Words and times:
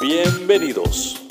Bienvenidos. 0.00 1.26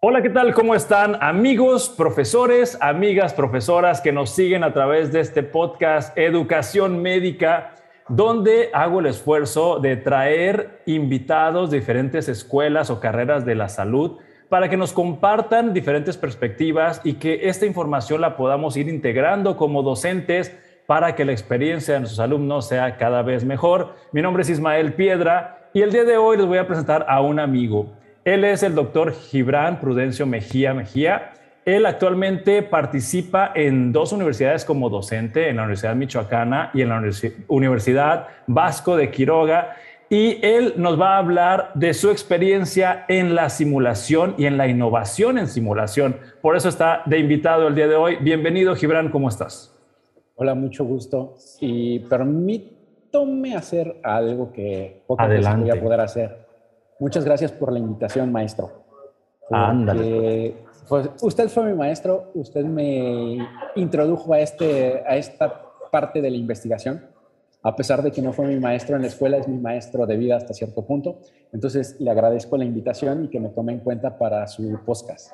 Hola, 0.00 0.22
¿qué 0.22 0.30
tal? 0.30 0.54
¿Cómo 0.54 0.74
están 0.74 1.18
amigos, 1.20 1.90
profesores, 1.90 2.78
amigas, 2.80 3.34
profesoras 3.34 4.00
que 4.00 4.12
nos 4.12 4.30
siguen 4.30 4.64
a 4.64 4.72
través 4.72 5.12
de 5.12 5.20
este 5.20 5.42
podcast 5.42 6.16
Educación 6.16 7.02
Médica, 7.02 7.74
donde 8.08 8.70
hago 8.72 9.00
el 9.00 9.06
esfuerzo 9.06 9.78
de 9.78 9.98
traer 9.98 10.80
invitados 10.86 11.70
de 11.70 11.80
diferentes 11.80 12.28
escuelas 12.30 12.88
o 12.88 12.98
carreras 12.98 13.44
de 13.44 13.54
la 13.54 13.68
salud 13.68 14.16
para 14.48 14.70
que 14.70 14.78
nos 14.78 14.94
compartan 14.94 15.74
diferentes 15.74 16.16
perspectivas 16.16 17.02
y 17.04 17.14
que 17.14 17.48
esta 17.48 17.66
información 17.66 18.22
la 18.22 18.38
podamos 18.38 18.78
ir 18.78 18.88
integrando 18.88 19.58
como 19.58 19.82
docentes 19.82 20.56
para 20.86 21.14
que 21.14 21.26
la 21.26 21.32
experiencia 21.32 21.94
de 21.94 22.00
nuestros 22.00 22.20
alumnos 22.20 22.68
sea 22.68 22.96
cada 22.96 23.20
vez 23.20 23.44
mejor. 23.44 23.96
Mi 24.12 24.22
nombre 24.22 24.44
es 24.44 24.50
Ismael 24.50 24.94
Piedra 24.94 25.55
y 25.76 25.82
el 25.82 25.92
día 25.92 26.04
de 26.04 26.16
hoy 26.16 26.38
les 26.38 26.46
voy 26.46 26.56
a 26.56 26.66
presentar 26.66 27.04
a 27.06 27.20
un 27.20 27.38
amigo. 27.38 27.92
Él 28.24 28.44
es 28.44 28.62
el 28.62 28.74
doctor 28.74 29.12
Gibran 29.12 29.78
Prudencio 29.78 30.24
Mejía 30.24 30.72
Mejía. 30.72 31.34
Él 31.66 31.84
actualmente 31.84 32.62
participa 32.62 33.52
en 33.54 33.92
dos 33.92 34.12
universidades 34.12 34.64
como 34.64 34.88
docente, 34.88 35.50
en 35.50 35.56
la 35.56 35.64
Universidad 35.64 35.94
Michoacana 35.94 36.70
y 36.72 36.80
en 36.80 36.88
la 36.88 37.02
Universidad 37.48 38.26
Vasco 38.46 38.96
de 38.96 39.10
Quiroga. 39.10 39.76
Y 40.08 40.38
él 40.40 40.72
nos 40.78 40.98
va 40.98 41.16
a 41.16 41.18
hablar 41.18 41.72
de 41.74 41.92
su 41.92 42.10
experiencia 42.10 43.04
en 43.06 43.34
la 43.34 43.50
simulación 43.50 44.34
y 44.38 44.46
en 44.46 44.56
la 44.56 44.68
innovación 44.68 45.36
en 45.36 45.46
simulación. 45.46 46.16
Por 46.40 46.56
eso 46.56 46.70
está 46.70 47.02
de 47.04 47.18
invitado 47.18 47.68
el 47.68 47.74
día 47.74 47.86
de 47.86 47.96
hoy. 47.96 48.16
Bienvenido, 48.22 48.74
Gibran, 48.76 49.10
¿cómo 49.10 49.28
estás? 49.28 49.78
Hola, 50.36 50.54
mucho 50.54 50.86
gusto. 50.86 51.34
Y 51.60 51.98
permítome 53.16 53.56
hacer 53.56 54.00
algo 54.02 54.52
que 54.52 55.02
poco 55.06 55.24
voy 55.26 55.70
a 55.70 55.80
poder 55.80 56.00
hacer. 56.00 56.46
Muchas 56.98 57.24
gracias 57.24 57.52
por 57.52 57.72
la 57.72 57.78
invitación, 57.78 58.32
maestro. 58.32 58.70
Ándale. 59.50 60.56
Pues, 60.88 61.10
usted 61.20 61.48
fue 61.48 61.64
mi 61.64 61.74
maestro, 61.74 62.30
usted 62.34 62.64
me 62.64 63.38
introdujo 63.74 64.32
a, 64.32 64.40
este, 64.40 65.02
a 65.06 65.16
esta 65.16 65.62
parte 65.90 66.20
de 66.20 66.30
la 66.30 66.36
investigación. 66.36 67.04
A 67.62 67.74
pesar 67.74 68.00
de 68.02 68.12
que 68.12 68.22
no 68.22 68.32
fue 68.32 68.46
mi 68.46 68.60
maestro 68.60 68.94
en 68.94 69.02
la 69.02 69.08
escuela, 69.08 69.38
es 69.38 69.48
mi 69.48 69.58
maestro 69.58 70.06
de 70.06 70.16
vida 70.16 70.36
hasta 70.36 70.54
cierto 70.54 70.82
punto. 70.82 71.18
Entonces, 71.52 71.96
le 71.98 72.10
agradezco 72.10 72.56
la 72.56 72.64
invitación 72.64 73.24
y 73.24 73.28
que 73.28 73.40
me 73.40 73.48
tome 73.48 73.72
en 73.72 73.80
cuenta 73.80 74.16
para 74.16 74.46
su 74.46 74.78
podcast. 74.86 75.32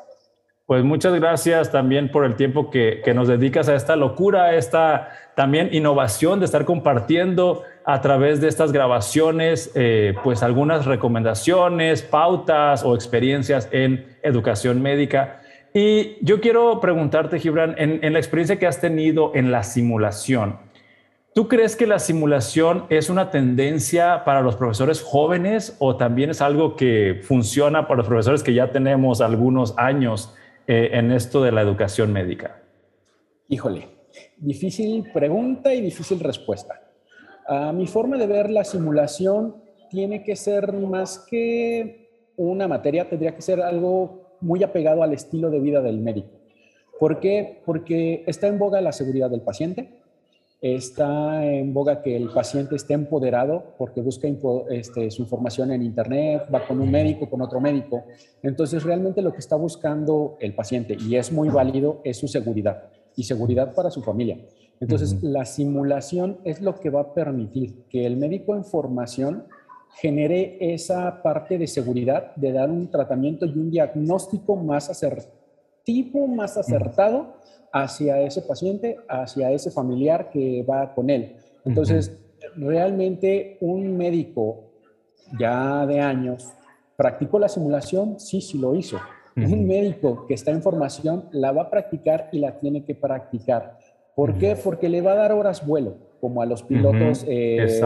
Pues 0.66 0.84
muchas 0.84 1.12
gracias 1.14 1.72
también 1.72 2.10
por 2.10 2.24
el 2.24 2.36
tiempo 2.36 2.70
que, 2.70 3.02
que, 3.04 3.14
nos 3.14 3.26
dedicas 3.26 3.68
a 3.68 3.74
esta 3.74 3.96
locura, 3.96 4.44
a 4.44 4.54
esta 4.54 5.10
también 5.34 5.70
innovación 5.72 6.38
de 6.38 6.46
estar 6.46 6.64
compartiendo 6.64 7.62
a 7.84 8.00
través 8.00 8.40
de 8.40 8.46
estas 8.46 8.70
grabaciones, 8.70 9.72
eh, 9.74 10.14
pues 10.22 10.42
algunas 10.44 10.86
recomendaciones, 10.86 12.02
pautas 12.02 12.84
o 12.84 12.94
experiencias 12.94 13.68
en 13.72 14.06
educación 14.22 14.80
médica. 14.82 15.40
Y 15.74 16.16
yo 16.24 16.40
quiero 16.40 16.78
preguntarte, 16.80 17.40
Gibran, 17.40 17.74
en, 17.78 17.98
en 18.04 18.12
la 18.12 18.20
experiencia 18.20 18.58
que 18.58 18.66
has 18.68 18.80
tenido 18.80 19.32
en 19.34 19.50
la 19.50 19.64
simulación, 19.64 20.58
¿tú 21.34 21.48
crees 21.48 21.74
que 21.74 21.88
la 21.88 21.98
simulación 21.98 22.84
es 22.88 23.10
una 23.10 23.30
tendencia 23.30 24.22
para 24.24 24.42
los 24.42 24.54
profesores 24.54 25.02
jóvenes 25.02 25.76
o 25.80 25.96
también 25.96 26.30
es 26.30 26.40
algo 26.40 26.76
que 26.76 27.20
funciona 27.24 27.88
para 27.88 27.98
los 27.98 28.06
profesores 28.06 28.44
que 28.44 28.54
ya 28.54 28.70
tenemos 28.70 29.20
algunos 29.20 29.76
años? 29.76 30.36
Eh, 30.74 30.88
en 30.98 31.12
esto 31.12 31.42
de 31.42 31.52
la 31.52 31.60
educación 31.60 32.14
médica? 32.14 32.62
Híjole, 33.50 33.88
difícil 34.38 35.04
pregunta 35.12 35.74
y 35.74 35.82
difícil 35.82 36.18
respuesta. 36.18 36.80
A 37.46 37.74
mi 37.74 37.86
forma 37.86 38.16
de 38.16 38.26
ver 38.26 38.48
la 38.48 38.64
simulación 38.64 39.56
tiene 39.90 40.24
que 40.24 40.34
ser 40.34 40.72
más 40.72 41.26
que 41.28 42.08
una 42.38 42.68
materia, 42.68 43.06
tendría 43.06 43.34
que 43.34 43.42
ser 43.42 43.60
algo 43.60 44.38
muy 44.40 44.62
apegado 44.62 45.02
al 45.02 45.12
estilo 45.12 45.50
de 45.50 45.60
vida 45.60 45.82
del 45.82 46.00
médico. 46.00 46.40
¿Por 46.98 47.20
qué? 47.20 47.60
Porque 47.66 48.24
está 48.26 48.46
en 48.46 48.58
boga 48.58 48.80
la 48.80 48.92
seguridad 48.92 49.28
del 49.28 49.42
paciente, 49.42 49.90
está 50.62 51.44
en 51.44 51.74
boga 51.74 52.02
que 52.02 52.16
el 52.16 52.30
paciente 52.30 52.76
esté 52.76 52.94
empoderado 52.94 53.74
porque 53.76 54.00
busca 54.00 54.28
este, 54.70 55.10
su 55.10 55.22
información 55.22 55.72
en 55.72 55.82
Internet, 55.82 56.44
va 56.54 56.64
con 56.64 56.80
un 56.80 56.88
médico, 56.88 57.28
con 57.28 57.42
otro 57.42 57.60
médico. 57.60 58.04
Entonces, 58.44 58.84
realmente 58.84 59.22
lo 59.22 59.32
que 59.32 59.40
está 59.40 59.56
buscando 59.56 60.36
el 60.38 60.54
paciente, 60.54 60.96
y 60.96 61.16
es 61.16 61.32
muy 61.32 61.48
válido, 61.48 62.00
es 62.04 62.18
su 62.18 62.28
seguridad 62.28 62.84
y 63.16 63.24
seguridad 63.24 63.74
para 63.74 63.90
su 63.90 64.02
familia. 64.02 64.38
Entonces, 64.78 65.20
la 65.20 65.44
simulación 65.44 66.38
es 66.44 66.60
lo 66.60 66.78
que 66.78 66.90
va 66.90 67.00
a 67.00 67.14
permitir 67.14 67.82
que 67.88 68.06
el 68.06 68.16
médico 68.16 68.54
en 68.54 68.64
formación 68.64 69.44
genere 70.00 70.58
esa 70.60 71.22
parte 71.22 71.58
de 71.58 71.66
seguridad, 71.66 72.36
de 72.36 72.52
dar 72.52 72.70
un 72.70 72.88
tratamiento 72.88 73.46
y 73.46 73.58
un 73.58 73.70
diagnóstico 73.70 74.54
más 74.54 74.88
asertivo, 74.88 76.28
más 76.28 76.56
acertado 76.56 77.34
hacia 77.72 78.20
ese 78.20 78.42
paciente, 78.42 78.98
hacia 79.08 79.50
ese 79.50 79.70
familiar 79.70 80.30
que 80.30 80.62
va 80.68 80.94
con 80.94 81.10
él. 81.10 81.36
Entonces, 81.64 82.18
realmente 82.56 83.56
un 83.60 83.96
médico 83.96 84.72
ya 85.38 85.86
de 85.86 86.00
años 86.00 86.52
practicó 86.96 87.38
la 87.38 87.48
simulación, 87.48 88.20
sí, 88.20 88.40
sí 88.40 88.58
lo 88.58 88.74
hizo. 88.74 88.98
Un 89.34 89.66
médico 89.66 90.26
que 90.26 90.34
está 90.34 90.50
en 90.50 90.62
formación 90.62 91.24
la 91.32 91.52
va 91.52 91.62
a 91.62 91.70
practicar 91.70 92.28
y 92.32 92.38
la 92.38 92.58
tiene 92.58 92.84
que 92.84 92.94
practicar. 92.94 93.78
¿Por 94.14 94.36
qué? 94.36 94.56
Porque 94.62 94.90
le 94.90 95.00
va 95.00 95.12
a 95.12 95.16
dar 95.16 95.32
horas 95.32 95.66
vuelo, 95.66 95.96
como 96.20 96.42
a 96.42 96.46
los 96.46 96.62
pilotos 96.62 97.24
eh, 97.26 97.80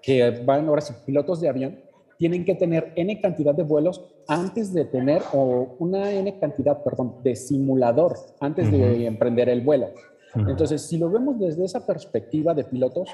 que 0.00 0.30
van 0.44 0.68
horas 0.68 0.92
pilotos 1.04 1.40
de 1.40 1.48
avión 1.48 1.89
tienen 2.20 2.44
que 2.44 2.54
tener 2.54 2.92
N 2.96 3.18
cantidad 3.18 3.54
de 3.54 3.62
vuelos 3.62 4.04
antes 4.28 4.74
de 4.74 4.84
tener, 4.84 5.22
o 5.32 5.74
una 5.78 6.12
N 6.12 6.38
cantidad, 6.38 6.84
perdón, 6.84 7.14
de 7.24 7.34
simulador 7.34 8.14
antes 8.40 8.70
de 8.70 9.06
emprender 9.06 9.48
el 9.48 9.62
vuelo. 9.62 9.88
Entonces, 10.34 10.82
si 10.82 10.98
lo 10.98 11.10
vemos 11.10 11.38
desde 11.38 11.64
esa 11.64 11.86
perspectiva 11.86 12.52
de 12.52 12.64
pilotos, 12.64 13.08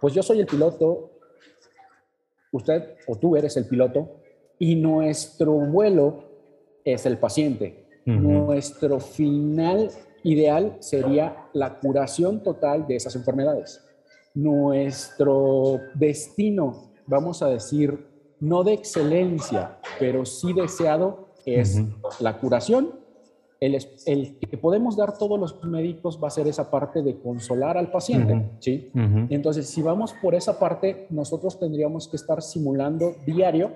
pues 0.00 0.12
yo 0.12 0.24
soy 0.24 0.40
el 0.40 0.46
piloto, 0.46 1.12
usted 2.50 2.96
o 3.06 3.14
tú 3.14 3.36
eres 3.36 3.56
el 3.56 3.68
piloto, 3.68 4.16
y 4.58 4.74
nuestro 4.74 5.52
vuelo 5.52 6.24
es 6.84 7.06
el 7.06 7.16
paciente. 7.16 7.86
Nuestro 8.06 8.98
final 8.98 9.88
ideal 10.24 10.78
sería 10.80 11.46
la 11.52 11.78
curación 11.78 12.42
total 12.42 12.88
de 12.88 12.96
esas 12.96 13.14
enfermedades. 13.14 13.84
Nuestro 14.34 15.78
destino, 15.94 16.90
vamos 17.06 17.40
a 17.40 17.50
decir, 17.50 18.17
no 18.40 18.64
de 18.64 18.72
excelencia, 18.74 19.78
pero 19.98 20.24
sí 20.24 20.52
deseado, 20.52 21.28
es 21.44 21.80
la 22.20 22.38
curación. 22.38 22.90
El, 23.60 23.76
el, 24.06 24.38
que 24.38 24.56
podemos 24.56 24.96
dar 24.96 25.18
todos 25.18 25.38
los 25.38 25.64
médicos 25.64 26.20
va 26.22 26.28
a 26.28 26.30
ser 26.30 26.46
esa 26.46 26.70
parte 26.70 27.02
de 27.02 27.18
consolar 27.18 27.76
al 27.76 27.90
paciente, 27.90 28.50
¿sí? 28.60 28.90
Entonces, 29.30 29.68
si 29.68 29.82
vamos 29.82 30.14
por 30.22 30.34
esa 30.34 30.58
parte, 30.58 31.06
nosotros 31.10 31.58
tendríamos 31.58 32.06
que 32.06 32.16
estar 32.16 32.40
simulando 32.40 33.16
diario 33.26 33.72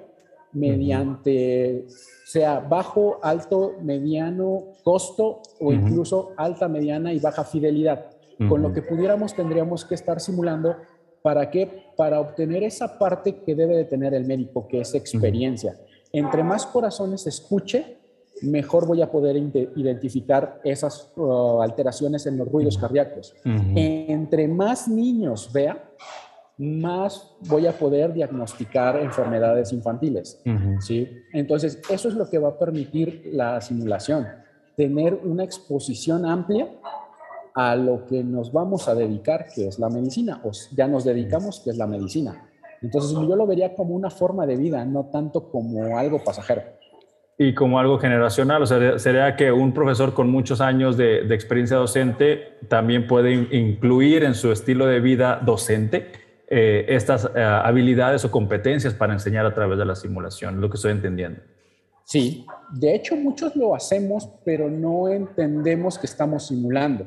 mediante, 0.52 1.86
sea 2.24 2.60
bajo, 2.60 3.18
alto, 3.22 3.72
mediano, 3.82 4.64
costo 4.84 5.40
o 5.58 5.72
incluso 5.72 6.30
alta, 6.36 6.68
mediana 6.68 7.12
y 7.12 7.18
baja 7.18 7.44
fidelidad. 7.44 8.06
Con 8.48 8.62
lo 8.62 8.72
que 8.72 8.82
pudiéramos, 8.82 9.34
tendríamos 9.34 9.84
que 9.84 9.94
estar 9.94 10.20
simulando 10.20 10.76
¿Para 11.22 11.50
qué? 11.50 11.84
Para 11.96 12.20
obtener 12.20 12.62
esa 12.64 12.98
parte 12.98 13.36
que 13.36 13.54
debe 13.54 13.76
de 13.76 13.84
tener 13.84 14.12
el 14.14 14.24
médico, 14.24 14.66
que 14.66 14.80
es 14.80 14.94
experiencia. 14.94 15.76
Entre 16.12 16.42
más 16.42 16.66
corazones 16.66 17.26
escuche, 17.26 17.98
mejor 18.42 18.86
voy 18.86 19.02
a 19.02 19.10
poder 19.10 19.36
identificar 19.36 20.60
esas 20.64 21.12
uh, 21.16 21.62
alteraciones 21.62 22.26
en 22.26 22.38
los 22.38 22.48
ruidos 22.48 22.76
cardíacos. 22.76 23.34
Entre 23.44 24.48
más 24.48 24.88
niños 24.88 25.50
vea, 25.52 25.90
más 26.58 27.34
voy 27.48 27.66
a 27.66 27.72
poder 27.72 28.12
diagnosticar 28.12 29.00
enfermedades 29.00 29.72
infantiles. 29.72 30.42
¿sí? 30.80 31.08
Entonces, 31.32 31.80
eso 31.88 32.08
es 32.08 32.14
lo 32.14 32.28
que 32.28 32.38
va 32.38 32.50
a 32.50 32.58
permitir 32.58 33.30
la 33.32 33.60
simulación, 33.60 34.26
tener 34.76 35.14
una 35.14 35.44
exposición 35.44 36.26
amplia 36.26 36.68
a 37.54 37.76
lo 37.76 38.06
que 38.06 38.24
nos 38.24 38.52
vamos 38.52 38.88
a 38.88 38.94
dedicar, 38.94 39.46
que 39.54 39.68
es 39.68 39.78
la 39.78 39.88
medicina, 39.88 40.40
o 40.44 40.50
ya 40.74 40.86
nos 40.88 41.04
dedicamos, 41.04 41.60
que 41.60 41.70
es 41.70 41.76
la 41.76 41.86
medicina. 41.86 42.48
Entonces 42.80 43.12
yo 43.12 43.36
lo 43.36 43.46
vería 43.46 43.74
como 43.74 43.94
una 43.94 44.10
forma 44.10 44.46
de 44.46 44.56
vida, 44.56 44.84
no 44.84 45.06
tanto 45.12 45.50
como 45.50 45.96
algo 45.96 46.22
pasajero. 46.24 46.62
Y 47.38 47.54
como 47.54 47.78
algo 47.78 47.98
generacional, 47.98 48.62
o 48.62 48.66
sea, 48.66 48.98
sería 48.98 49.36
que 49.36 49.50
un 49.50 49.72
profesor 49.72 50.14
con 50.14 50.30
muchos 50.30 50.60
años 50.60 50.96
de, 50.96 51.20
experiencia 51.34 51.76
docente 51.76 52.58
también 52.68 53.06
puede 53.06 53.32
incluir 53.56 54.24
en 54.24 54.34
su 54.34 54.52
estilo 54.52 54.86
de 54.86 55.00
vida 55.00 55.40
docente 55.44 56.12
eh, 56.48 56.84
estas 56.88 57.30
eh, 57.34 57.42
habilidades 57.42 58.24
o 58.24 58.30
competencias 58.30 58.94
para 58.94 59.12
enseñar 59.12 59.46
a 59.46 59.54
través 59.54 59.78
de 59.78 59.84
la 59.86 59.94
simulación, 59.94 60.60
lo 60.60 60.68
que 60.68 60.76
estoy 60.76 60.92
entendiendo. 60.92 61.40
Sí, 62.04 62.44
de 62.70 62.94
hecho 62.94 63.16
muchos 63.16 63.56
lo 63.56 63.74
hacemos, 63.74 64.28
pero 64.44 64.68
no 64.68 65.08
entendemos 65.08 65.98
que 65.98 66.06
estamos 66.06 66.48
simulando. 66.48 67.06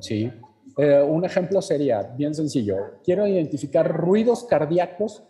Sí. 0.00 0.30
Eh, 0.78 1.02
un 1.02 1.24
ejemplo 1.24 1.60
sería 1.60 2.02
bien 2.02 2.34
sencillo. 2.34 2.76
Quiero 3.04 3.26
identificar 3.26 3.90
ruidos 3.90 4.44
cardíacos. 4.44 5.22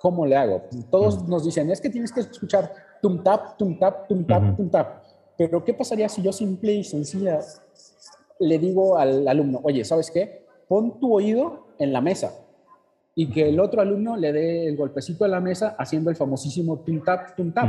¿Cómo 0.00 0.26
le 0.26 0.36
hago? 0.36 0.62
Todos 0.90 1.28
nos 1.28 1.44
dicen, 1.44 1.70
es 1.70 1.80
que 1.80 1.88
tienes 1.88 2.12
que 2.12 2.20
escuchar 2.20 2.72
tum 3.00 3.22
tap, 3.22 3.56
tum 3.56 3.78
tap, 3.78 4.08
tum 4.08 4.24
tap, 4.24 4.56
tum 4.56 4.68
tap. 4.68 5.02
Pero 5.38 5.64
¿qué 5.64 5.74
pasaría 5.74 6.08
si 6.08 6.22
yo 6.22 6.32
simple 6.32 6.72
y 6.72 6.84
sencilla 6.84 7.40
le 8.40 8.58
digo 8.58 8.98
al 8.98 9.26
alumno, 9.28 9.60
oye, 9.62 9.84
¿sabes 9.84 10.10
qué? 10.10 10.44
Pon 10.68 10.98
tu 10.98 11.14
oído 11.14 11.66
en 11.78 11.92
la 11.92 12.00
mesa 12.00 12.32
y 13.14 13.28
que 13.28 13.48
el 13.48 13.60
otro 13.60 13.80
alumno 13.80 14.16
le 14.16 14.32
dé 14.32 14.66
el 14.66 14.76
golpecito 14.76 15.24
a 15.24 15.28
la 15.28 15.40
mesa 15.40 15.76
haciendo 15.78 16.10
el 16.10 16.16
famosísimo 16.16 16.78
tum 16.78 17.02
tap, 17.02 17.36
tum 17.36 17.52
tap. 17.52 17.68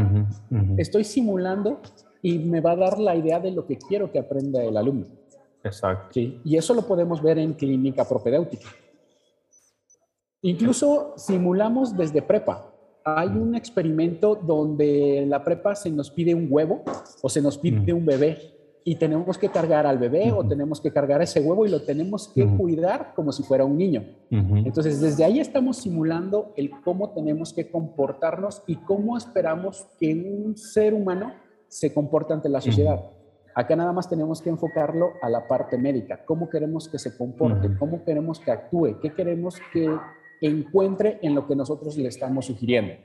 Estoy 0.78 1.04
simulando 1.04 1.82
y 2.22 2.40
me 2.40 2.62
va 2.62 2.72
a 2.72 2.76
dar 2.76 3.00
la 3.00 3.16
idea 3.16 3.40
de 3.40 3.52
lo 3.52 3.66
que 3.66 3.78
quiero 3.78 4.12
que 4.12 4.20
aprenda 4.20 4.64
el 4.64 4.78
alumno. 4.78 5.06
Exacto. 5.64 6.10
Sí, 6.14 6.42
y 6.44 6.58
eso 6.58 6.74
lo 6.74 6.82
podemos 6.82 7.22
ver 7.22 7.40
en 7.40 7.54
clínica 7.54 8.08
propedéutica. 8.08 8.68
Incluso 10.42 11.14
simulamos 11.16 11.96
desde 11.96 12.22
prepa. 12.22 12.70
Hay 13.06 13.30
un 13.30 13.56
experimento 13.56 14.36
donde 14.36 15.26
la 15.28 15.44
prepa 15.44 15.76
se 15.76 15.90
nos 15.90 16.12
pide 16.12 16.36
un 16.36 16.48
huevo 16.50 16.84
o 17.22 17.30
se 17.30 17.42
nos 17.42 17.58
pide 17.58 17.94
un 17.94 18.06
bebé 18.06 18.54
y 18.86 18.96
tenemos 18.96 19.38
que 19.38 19.50
cargar 19.50 19.86
al 19.86 19.98
bebé 19.98 20.32
o 20.32 20.46
tenemos 20.46 20.82
que 20.82 20.92
cargar 20.92 21.22
ese 21.22 21.40
huevo 21.40 21.66
y 21.66 21.70
lo 21.70 21.84
tenemos 21.84 22.28
que 22.28 22.46
cuidar 22.46 23.14
como 23.16 23.32
si 23.32 23.44
fuera 23.44 23.64
un 23.64 23.78
niño. 23.78 24.04
Entonces, 24.30 25.00
desde 25.00 25.24
ahí 25.24 25.40
estamos 25.40 25.78
simulando 25.78 26.54
el 26.58 26.72
cómo 26.82 27.12
tenemos 27.12 27.54
que 27.54 27.70
comportarnos 27.70 28.64
y 28.68 28.76
cómo 28.76 29.18
esperamos 29.18 29.88
que 30.00 30.14
un 30.14 30.58
ser 30.58 30.94
humano 30.94 31.34
se 31.68 31.94
comporte 31.94 32.34
ante 32.34 32.50
la 32.50 32.60
sociedad. 32.60 33.02
Acá 33.56 33.76
nada 33.76 33.94
más 33.94 34.10
tenemos 34.10 34.42
que 34.42 34.50
enfocarlo 34.50 35.14
a 35.22 35.30
la 35.30 35.48
parte 35.48 35.78
médica, 35.78 36.26
cómo 36.26 36.50
queremos 36.50 36.90
que 36.90 36.98
se 36.98 37.16
comporte, 37.16 37.70
cómo 37.78 38.04
queremos 38.04 38.40
que 38.40 38.52
actúe, 38.52 39.00
qué 39.02 39.14
queremos 39.14 39.62
que 39.72 39.90
encuentre 40.42 41.20
en 41.22 41.36
lo 41.36 41.48
que 41.48 41.56
nosotros 41.56 41.96
le 41.98 42.10
estamos 42.10 42.48
sugiriendo. 42.48 42.96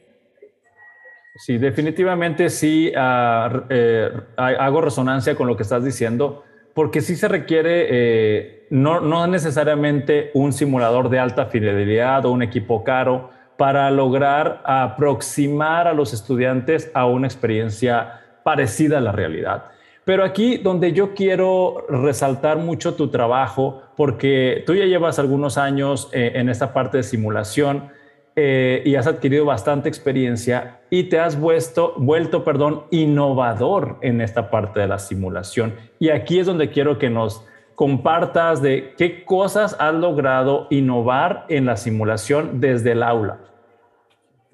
Sí, 1.37 1.59
definitivamente 1.59 2.51
sí 2.51 2.91
eh, 2.95 4.11
hago 4.37 4.81
resonancia 4.81 5.37
con 5.37 5.47
lo 5.47 5.57
que 5.57 5.63
estás 5.63 5.85
diciendo, 5.85 6.43
porque 6.75 7.01
sí 7.01 7.15
se 7.15 7.29
requiere 7.29 7.87
eh, 7.91 8.67
no, 8.71 9.01
no 9.01 9.27
necesariamente 9.27 10.31
un 10.35 10.53
simulador 10.53 11.11
de 11.11 11.19
alta 11.19 11.47
fidelidad 11.47 12.25
o 12.25 12.33
un 12.33 12.43
equipo 12.43 12.83
caro 12.83 13.31
para 13.57 13.91
lograr 13.91 14.63
aproximar 14.65 15.89
a 15.89 15.93
los 15.93 16.13
estudiantes 16.15 16.91
a 16.95 17.07
una 17.07 17.27
experiencia 17.27 18.21
parecida 18.45 18.99
a 18.99 19.01
la 19.01 19.13
realidad. 19.13 19.65
Pero 20.09 20.25
aquí 20.25 20.57
donde 20.57 20.95
yo 20.95 21.13
quiero 21.13 21.85
resaltar 21.87 22.57
mucho 22.57 22.95
tu 22.95 23.09
trabajo, 23.09 23.83
porque 23.95 24.63
tú 24.65 24.75
ya 24.75 24.87
llevas 24.87 25.19
algunos 25.19 25.59
años 25.59 26.09
eh, 26.15 26.33
en 26.37 26.49
esta 26.49 26.73
parte 26.73 26.97
de 26.97 27.03
simulación, 27.03 27.91
eh, 28.35 28.81
y 28.87 28.95
has 28.95 29.07
adquirido 29.07 29.45
bastante 29.45 29.91
experiencia 29.91 30.81
y 30.89 31.11
te 31.11 31.19
has 31.21 31.39
vuelto, 31.39 31.93
vuelto 31.99 32.43
perdón, 32.43 32.85
innovador 32.91 33.99
en 34.01 34.23
esta 34.23 34.49
parte 34.49 34.81
de 34.81 34.87
la 34.87 34.99
simulación. 34.99 35.75
Y 35.99 36.09
aquí 36.09 36.39
es 36.39 36.47
donde 36.47 36.71
quiero 36.71 36.99
que 36.99 37.11
nos 37.11 37.45
compartas 37.75 38.63
de 38.63 38.95
qué 38.97 39.27
cosas 39.27 39.77
has 39.79 39.93
logrado 39.93 40.69
innovar 40.71 41.45
en 41.51 41.67
la 41.67 41.77
simulación 41.77 42.63
desde 42.63 42.93
el 42.93 43.03
aula. 43.03 43.41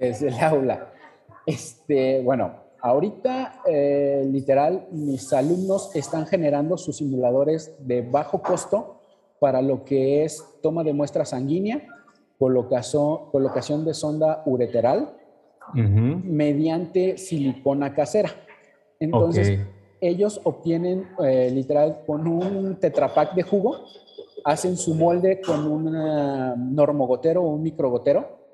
Desde 0.01 0.31
el 0.31 0.41
aula. 0.41 0.89
Este, 1.47 2.23
bueno, 2.25 2.64
ahorita 2.85 3.63
eh, 3.67 4.29
literal 4.31 4.89
mis 4.93 5.33
alumnos 5.33 5.97
están 5.97 6.27
generando 6.27 6.77
sus 6.77 6.99
simuladores 6.99 7.75
de 7.79 8.03
bajo 8.03 8.43
costo 8.43 9.01
para 9.41 9.63
lo 9.63 9.87
que 9.87 10.23
es 10.23 10.45
toma 10.63 10.85
de 10.85 10.93
muestra 10.93 11.25
sanguínea 11.25 11.83
colocación, 12.39 13.31
colocación 13.33 13.87
de 13.87 13.95
sonda 13.95 14.43
ureteral 14.45 15.17
mediante 15.73 17.17
silicona 17.17 17.95
casera. 17.95 18.31
Entonces, 19.01 19.61
ellos 19.99 20.43
obtienen 20.45 21.09
eh, 21.25 21.51
literal 21.51 22.03
con 22.07 22.29
un 22.29 22.77
tetrapack 22.79 23.35
de 23.35 23.45
jugo, 23.45 23.79
hacen 24.45 24.77
su 24.77 24.95
molde 24.95 25.41
con 25.41 25.67
un 25.67 25.89
eh, 25.89 26.55
normogotero 26.59 27.43
o 27.43 27.55
un 27.55 27.63
microgotero 27.63 28.45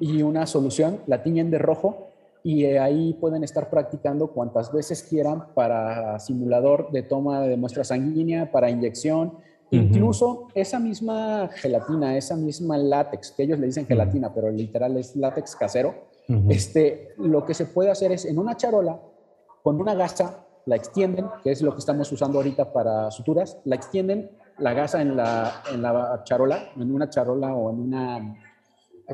y 0.00 0.22
una 0.22 0.46
solución, 0.46 1.00
la 1.06 1.22
tiñen 1.22 1.50
de 1.50 1.58
rojo 1.58 2.15
y 2.42 2.64
ahí 2.64 3.14
pueden 3.14 3.42
estar 3.42 3.70
practicando 3.70 4.28
cuantas 4.28 4.72
veces 4.72 5.02
quieran 5.02 5.48
para 5.54 6.18
simulador 6.20 6.90
de 6.92 7.02
toma 7.02 7.40
de 7.42 7.56
muestra 7.56 7.84
sanguínea, 7.84 8.52
para 8.52 8.70
inyección, 8.70 9.32
Incluso 9.70 10.48
esa 10.54 10.78
misma 10.78 11.48
gelatina, 11.54 12.16
esa 12.16 12.36
misma 12.36 12.78
látex, 12.78 13.32
que 13.32 13.42
ellos 13.42 13.58
le 13.58 13.66
dicen 13.66 13.86
gelatina, 13.86 14.32
pero 14.32 14.50
literal 14.50 14.96
es 14.96 15.16
látex 15.16 15.56
casero, 15.56 15.94
este, 16.48 17.14
lo 17.18 17.44
que 17.44 17.54
se 17.54 17.66
puede 17.66 17.90
hacer 17.90 18.12
es 18.12 18.24
en 18.24 18.38
una 18.38 18.56
charola, 18.56 19.00
con 19.62 19.80
una 19.80 19.94
gasa, 19.94 20.44
la 20.66 20.76
extienden, 20.76 21.26
que 21.42 21.50
es 21.50 21.62
lo 21.62 21.72
que 21.72 21.78
estamos 21.78 22.10
usando 22.10 22.38
ahorita 22.38 22.72
para 22.72 23.10
suturas, 23.10 23.58
la 23.64 23.76
extienden, 23.76 24.30
la 24.58 24.72
gasa 24.72 25.00
en 25.02 25.16
la, 25.16 25.62
en 25.72 25.82
la 25.82 26.22
charola, 26.24 26.70
en 26.76 26.94
una 26.94 27.10
charola 27.10 27.54
o 27.54 27.70
en 27.70 27.80
una... 27.80 28.36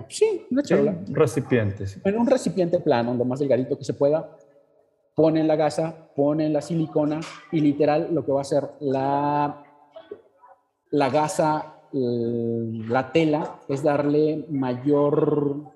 Sí, 0.08 0.46
una 0.50 0.62
charola. 0.62 0.96
recipiente. 1.08 1.84
En 2.04 2.18
un 2.18 2.26
recipiente 2.26 2.80
plano, 2.80 3.14
lo 3.14 3.24
más 3.24 3.40
delgadito 3.40 3.76
que 3.76 3.84
se 3.84 3.94
pueda, 3.94 4.36
ponen 5.14 5.46
la 5.46 5.56
gasa, 5.56 6.08
ponen 6.16 6.52
la 6.52 6.62
silicona 6.62 7.20
y 7.50 7.60
literal 7.60 8.08
lo 8.12 8.24
que 8.24 8.32
va 8.32 8.38
a 8.38 8.42
hacer 8.42 8.68
la 8.80 9.64
la 10.92 11.08
gasa, 11.10 11.74
la 11.92 13.12
tela, 13.12 13.60
es 13.68 13.82
darle 13.82 14.46
mayor, 14.50 15.72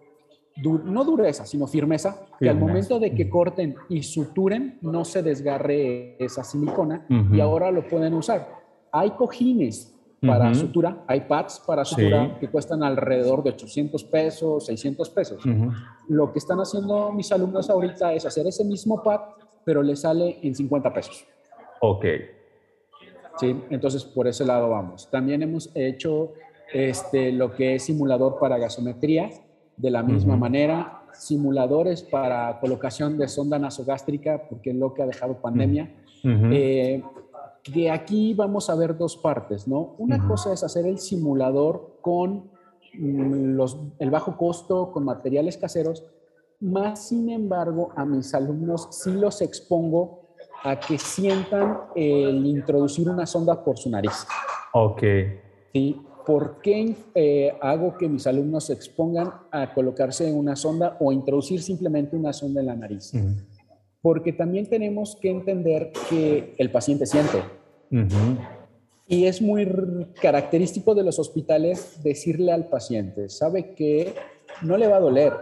no 0.62 1.04
dureza, 1.04 1.44
sino 1.44 1.66
firmeza, 1.66 2.26
que 2.38 2.48
al 2.48 2.58
momento 2.58 3.00
de 3.00 3.14
que 3.14 3.28
corten 3.28 3.74
y 3.88 4.02
suturen, 4.02 4.78
no 4.82 5.04
se 5.04 5.22
desgarre 5.22 6.22
esa 6.22 6.44
silicona 6.44 7.06
y 7.32 7.40
ahora 7.40 7.70
lo 7.70 7.88
pueden 7.88 8.14
usar. 8.14 8.46
Hay 8.92 9.10
cojines 9.10 9.95
para 10.26 10.54
sutura, 10.54 11.04
hay 11.06 11.20
pads 11.22 11.62
para 11.66 11.84
sutura 11.84 12.36
que 12.38 12.48
cuestan 12.48 12.82
alrededor 12.82 13.42
de 13.42 13.50
800 13.50 14.04
pesos, 14.04 14.66
600 14.66 15.10
pesos. 15.10 15.42
Lo 16.08 16.32
que 16.32 16.38
están 16.38 16.58
haciendo 16.58 17.12
mis 17.12 17.30
alumnos 17.32 17.70
ahorita 17.70 18.12
es 18.12 18.26
hacer 18.26 18.46
ese 18.46 18.64
mismo 18.64 19.02
pad, 19.02 19.20
pero 19.64 19.82
le 19.82 19.96
sale 19.96 20.38
en 20.42 20.54
50 20.54 20.92
pesos. 20.92 21.26
Ok. 21.80 22.04
¿sí? 23.38 23.56
Entonces, 23.70 24.04
por 24.04 24.26
ese 24.26 24.44
lado 24.44 24.70
vamos. 24.70 25.10
También 25.10 25.42
hemos 25.42 25.70
hecho 25.74 26.32
este, 26.72 27.32
lo 27.32 27.54
que 27.54 27.76
es 27.76 27.84
simulador 27.84 28.38
para 28.38 28.58
gasometría, 28.58 29.30
de 29.76 29.90
la 29.90 30.02
misma 30.02 30.36
manera, 30.36 31.02
simuladores 31.12 32.02
para 32.02 32.58
colocación 32.60 33.18
de 33.18 33.28
sonda 33.28 33.58
nasogástrica, 33.58 34.48
porque 34.48 34.70
es 34.70 34.76
lo 34.76 34.94
que 34.94 35.02
ha 35.02 35.06
dejado 35.06 35.40
pandemia. 35.40 35.94
Eh, 36.24 37.02
de 37.72 37.90
aquí 37.90 38.34
vamos 38.34 38.70
a 38.70 38.74
ver 38.74 38.96
dos 38.96 39.16
partes, 39.16 39.66
¿no? 39.66 39.94
Una 39.98 40.26
cosa 40.26 40.52
es 40.52 40.62
hacer 40.62 40.86
el 40.86 40.98
simulador 40.98 41.98
con 42.00 42.50
mm, 42.94 43.54
los, 43.56 43.78
el 43.98 44.10
bajo 44.10 44.36
costo, 44.36 44.92
con 44.92 45.04
materiales 45.04 45.56
caseros, 45.56 46.04
más 46.60 47.08
sin 47.08 47.28
embargo 47.28 47.90
a 47.96 48.04
mis 48.04 48.32
alumnos 48.34 48.88
sí 48.90 49.12
los 49.12 49.42
expongo 49.42 50.26
a 50.64 50.80
que 50.80 50.98
sientan 50.98 51.78
el 51.94 52.44
introducir 52.46 53.08
una 53.08 53.26
sonda 53.26 53.62
por 53.62 53.78
su 53.78 53.90
nariz. 53.90 54.26
Ok. 54.72 55.02
¿Sí? 55.72 56.00
¿Por 56.26 56.60
qué 56.60 56.96
eh, 57.14 57.56
hago 57.60 57.96
que 57.96 58.08
mis 58.08 58.26
alumnos 58.26 58.64
se 58.64 58.72
expongan 58.72 59.32
a 59.52 59.72
colocarse 59.72 60.28
en 60.28 60.36
una 60.36 60.56
sonda 60.56 60.96
o 60.98 61.12
introducir 61.12 61.62
simplemente 61.62 62.16
una 62.16 62.32
sonda 62.32 62.60
en 62.60 62.66
la 62.66 62.74
nariz? 62.74 63.12
Porque 64.06 64.32
también 64.32 64.66
tenemos 64.66 65.18
que 65.20 65.30
entender 65.30 65.90
que 66.08 66.54
el 66.58 66.70
paciente 66.70 67.06
siente. 67.06 67.42
Y 69.08 69.24
es 69.24 69.42
muy 69.42 69.66
característico 70.22 70.94
de 70.94 71.02
los 71.02 71.18
hospitales 71.18 72.00
decirle 72.04 72.52
al 72.52 72.68
paciente, 72.68 73.28
sabe 73.28 73.74
que 73.74 74.14
no 74.62 74.76
le 74.76 74.86
va 74.86 74.98
a 74.98 75.00
doler, 75.00 75.32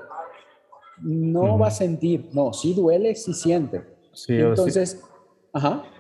no 1.02 1.58
va 1.58 1.66
a 1.66 1.70
sentir, 1.70 2.30
no, 2.32 2.54
sí 2.54 2.72
duele, 2.72 3.14
sí 3.16 3.34
siente. 3.34 3.82
Sí, 4.14 4.36
Entonces, 4.36 5.04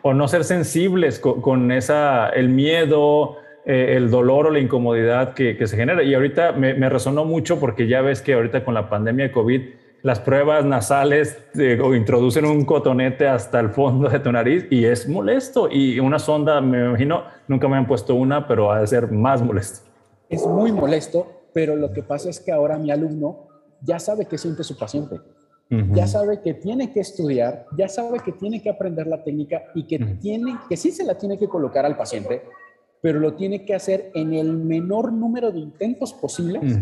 o 0.00 0.14
no 0.14 0.26
ser 0.26 0.42
sensibles 0.42 1.18
con, 1.18 1.70
esa, 1.70 2.30
el 2.30 2.48
miedo, 2.48 3.36
eh, 3.66 3.92
el 3.94 4.10
dolor 4.10 4.46
o 4.46 4.50
la 4.50 4.60
incomodidad 4.60 5.34
que, 5.34 5.66
se 5.66 5.76
genera. 5.76 6.02
Y 6.02 6.14
ahorita 6.14 6.52
me, 6.52 6.88
resonó 6.88 7.26
mucho 7.26 7.60
porque 7.60 7.88
ya 7.88 8.00
ves 8.00 8.22
que 8.22 8.32
ahorita 8.32 8.64
con 8.64 8.72
la 8.72 8.88
pandemia 8.88 9.26
de 9.26 9.32
COVID, 9.32 9.83
las 10.04 10.20
pruebas 10.20 10.66
nasales 10.66 11.38
eh, 11.54 11.80
o 11.82 11.94
introducen 11.94 12.44
un 12.44 12.66
cotonete 12.66 13.26
hasta 13.26 13.58
el 13.58 13.70
fondo 13.70 14.06
de 14.10 14.20
tu 14.20 14.30
nariz 14.30 14.66
y 14.68 14.84
es 14.84 15.08
molesto. 15.08 15.66
Y 15.70 15.98
una 15.98 16.18
sonda, 16.18 16.60
me 16.60 16.84
imagino, 16.84 17.24
nunca 17.48 17.68
me 17.68 17.78
han 17.78 17.86
puesto 17.86 18.14
una, 18.14 18.46
pero 18.46 18.70
ha 18.70 18.80
de 18.80 18.86
ser 18.86 19.10
más 19.10 19.40
molesto. 19.40 19.88
Es 20.28 20.46
muy 20.46 20.72
molesto, 20.72 21.44
pero 21.54 21.74
lo 21.74 21.90
que 21.90 22.02
pasa 22.02 22.28
es 22.28 22.38
que 22.38 22.52
ahora 22.52 22.76
mi 22.76 22.90
alumno 22.90 23.48
ya 23.80 23.98
sabe 23.98 24.26
qué 24.26 24.36
siente 24.36 24.62
su 24.62 24.76
paciente. 24.76 25.20
Ya 25.92 26.06
sabe 26.06 26.40
que 26.40 26.52
tiene 26.54 26.92
que 26.92 27.00
estudiar, 27.00 27.66
ya 27.76 27.88
sabe 27.88 28.20
que 28.20 28.30
tiene 28.30 28.62
que 28.62 28.68
aprender 28.68 29.06
la 29.06 29.24
técnica 29.24 29.64
y 29.74 29.84
que 29.84 29.98
tiene 30.20 30.56
que 30.68 30.76
sí 30.76 30.92
se 30.92 31.04
la 31.04 31.16
tiene 31.16 31.36
que 31.36 31.48
colocar 31.48 31.84
al 31.84 31.96
paciente, 31.96 32.42
pero 33.00 33.18
lo 33.18 33.34
tiene 33.34 33.64
que 33.64 33.74
hacer 33.74 34.12
en 34.14 34.34
el 34.34 34.52
menor 34.52 35.12
número 35.12 35.50
de 35.50 35.58
intentos 35.58 36.12
posibles 36.12 36.78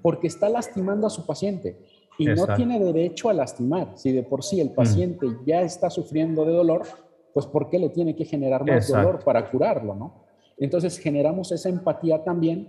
porque 0.00 0.28
está 0.28 0.48
lastimando 0.48 1.08
a 1.08 1.10
su 1.10 1.26
paciente 1.26 1.76
y 2.18 2.26
no 2.26 2.46
tiene 2.54 2.78
derecho 2.78 3.28
a 3.28 3.34
lastimar. 3.34 3.92
Si 3.94 4.12
de 4.12 4.22
por 4.22 4.42
sí 4.42 4.60
el 4.60 4.70
paciente 4.70 5.26
ya 5.44 5.62
está 5.62 5.90
sufriendo 5.90 6.44
de 6.44 6.52
dolor, 6.52 6.82
pues 7.32 7.46
¿por 7.46 7.68
qué 7.68 7.78
le 7.78 7.90
tiene 7.90 8.16
que 8.16 8.24
generar 8.24 8.64
más 8.64 8.88
dolor 8.88 9.22
para 9.24 9.50
curarlo, 9.50 9.94
no? 9.94 10.26
Entonces 10.58 10.98
generamos 10.98 11.52
esa 11.52 11.68
empatía 11.68 12.24
también 12.24 12.68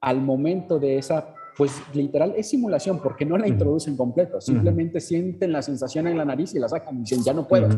al 0.00 0.20
momento 0.20 0.78
de 0.78 0.98
esa, 0.98 1.34
pues 1.56 1.82
literal 1.94 2.34
es 2.36 2.48
simulación 2.48 3.00
porque 3.00 3.24
no 3.24 3.36
la 3.36 3.46
introducen 3.46 3.96
completa, 3.96 4.40
simplemente 4.40 5.00
sienten 5.00 5.52
la 5.52 5.62
sensación 5.62 6.06
en 6.06 6.16
la 6.16 6.24
nariz 6.24 6.54
y 6.54 6.58
la 6.58 6.68
sacan 6.68 6.96
y 6.96 7.00
dicen 7.00 7.22
ya 7.22 7.32
no 7.32 7.46
puedo. 7.46 7.68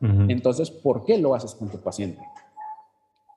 Entonces, 0.00 0.70
¿por 0.70 1.04
qué 1.04 1.16
lo 1.18 1.32
haces 1.34 1.54
con 1.54 1.68
tu 1.68 1.78
paciente? 1.78 2.20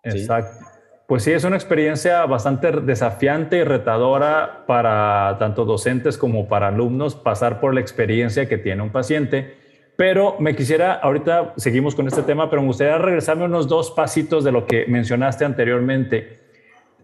Exacto. 0.03 0.65
Pues 1.07 1.21
sí, 1.21 1.31
es 1.31 1.43
una 1.43 1.55
experiencia 1.55 2.25
bastante 2.25 2.71
desafiante 2.71 3.57
y 3.57 3.63
retadora 3.63 4.63
para 4.65 5.37
tanto 5.37 5.63
docentes 5.63 6.17
como 6.17 6.47
para 6.47 6.69
alumnos 6.69 7.13
pasar 7.13 7.59
por 7.59 7.75
la 7.75 7.81
experiencia 7.81 8.49
que 8.49 8.57
tiene 8.57 8.81
un 8.81 8.89
paciente. 8.89 9.55
Pero 9.95 10.35
me 10.39 10.55
quisiera, 10.55 10.93
ahorita 10.93 11.53
seguimos 11.57 11.93
con 11.93 12.07
este 12.07 12.23
tema, 12.23 12.49
pero 12.49 12.63
me 12.63 12.69
gustaría 12.69 12.97
regresarme 12.97 13.45
unos 13.45 13.67
dos 13.67 13.91
pasitos 13.91 14.43
de 14.43 14.51
lo 14.51 14.65
que 14.65 14.85
mencionaste 14.87 15.45
anteriormente. 15.45 16.39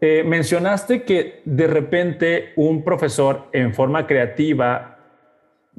Eh, 0.02 0.24
mencionaste 0.26 1.04
que 1.04 1.44
de 1.46 1.68
repente 1.68 2.54
un 2.56 2.84
profesor 2.84 3.50
en 3.54 3.72
forma 3.72 4.08
creativa 4.08 4.98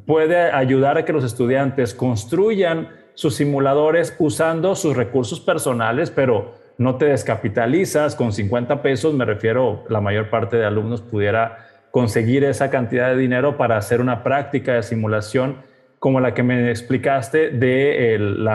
puede 0.07 0.37
ayudar 0.53 0.97
a 0.97 1.05
que 1.05 1.13
los 1.13 1.25
estudiantes 1.25 1.93
construyan 1.93 2.89
sus 3.15 3.35
simuladores 3.35 4.15
usando 4.21 4.77
sus 4.77 4.97
recursos 4.97 5.41
personales, 5.41 6.13
pero 6.13 6.62
no 6.83 6.97
te 6.97 7.07
descapitalizas 7.07 8.15
con 8.15 8.33
50 8.33 8.83
pesos, 8.83 9.15
me 9.15 9.25
refiero, 9.25 9.85
la 9.89 10.01
mayor 10.01 10.29
parte 10.31 10.57
de 10.57 10.65
alumnos 10.65 11.01
pudiera 11.01 11.67
conseguir 11.91 12.45
esa 12.45 12.71
cantidad 12.71 13.11
de 13.11 13.17
dinero 13.17 13.57
para 13.57 13.77
hacer 13.77 14.01
una 14.01 14.23
práctica 14.23 14.75
de 14.75 14.83
simulación 14.83 15.59
como 15.99 16.21
la 16.21 16.35
que 16.35 16.43
me 16.43 16.71
explicaste 16.71 17.51
de 17.51 18.15
el, 18.15 18.49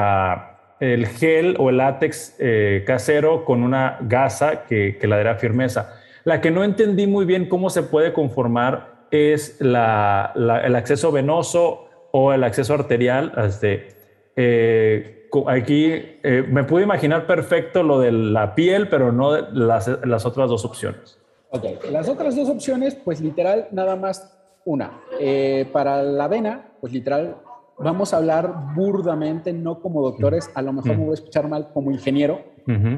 el 0.79 1.07
gel 1.07 1.55
o 1.60 1.69
el 1.69 1.77
látex 1.77 2.36
eh, 2.39 2.84
casero 2.86 3.46
con 3.46 3.63
una 3.63 4.00
gasa 4.01 4.65
que, 4.65 4.98
que 5.00 5.07
le 5.07 5.15
dará 5.15 5.36
firmeza. 5.36 5.93
La 6.25 6.41
que 6.41 6.51
no 6.51 6.63
entendí 6.63 7.07
muy 7.07 7.25
bien 7.25 7.48
cómo 7.48 7.69
se 7.69 7.84
puede 7.84 8.12
conformar 8.12 9.05
es 9.12 9.62
la, 9.62 10.34
el 10.36 10.75
acceso 10.75 11.12
venoso 11.12 11.88
o 12.12 12.34
el 12.34 12.43
acceso 12.43 12.74
arterial. 12.74 13.31
Este, 13.38 13.88
eh, 14.36 15.16
aquí 15.48 15.86
eh, 15.91 16.46
me 16.50 16.63
pude 16.63 16.84
imaginar 16.84 17.27
perfecto 17.27 17.84
lo 17.84 18.00
de 18.00 18.12
la 18.12 18.55
piel, 18.55 18.89
pero 18.89 19.12
no 19.12 19.38
las, 19.38 19.88
las 20.05 20.25
otras 20.25 20.50
dos 20.50 20.65
opciones. 20.65 21.17
Ok, 21.50 21.63
las 21.91 22.10
otras 22.10 22.36
dos 22.36 22.50
opciones, 22.50 22.96
pues 22.96 23.22
literal, 23.22 23.67
nada 23.72 23.96
más 23.96 24.38
una. 24.65 25.00
Eh, 25.19 25.69
para 25.72 26.03
la 26.03 26.27
vena, 26.27 26.72
pues 26.81 26.91
literal, 26.91 27.38
vamos 27.77 28.13
a 28.13 28.17
hablar 28.17 28.53
burdamente, 28.75 29.53
no 29.53 29.79
como 29.79 30.01
doctores, 30.01 30.50
a 30.55 30.62
lo 30.62 30.74
mejor 30.74 30.98
me 30.98 31.05
voy 31.05 31.12
a 31.12 31.13
escuchar 31.13 31.48
mal 31.48 31.69
como 31.74 31.91
ingeniero. 31.91 32.41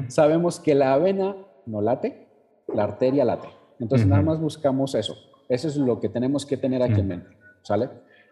Sabemos 0.08 0.58
que 0.58 0.74
la 0.74 0.98
vena 0.98 1.36
no 1.66 1.80
late, 1.80 2.26
la 2.74 2.82
arteria 2.84 3.24
late. 3.24 3.48
Entonces, 3.78 4.06
nada 4.06 4.20
más 4.20 4.40
buscamos 4.40 4.96
eso. 4.96 5.14
Eso 5.48 5.68
es 5.68 5.76
lo 5.76 6.00
que 6.00 6.08
tenemos 6.08 6.44
que 6.44 6.56
tener 6.56 6.82
aquí 6.82 7.00
en 7.00 7.06
mente, 7.06 7.36
¿sale? 7.62 7.88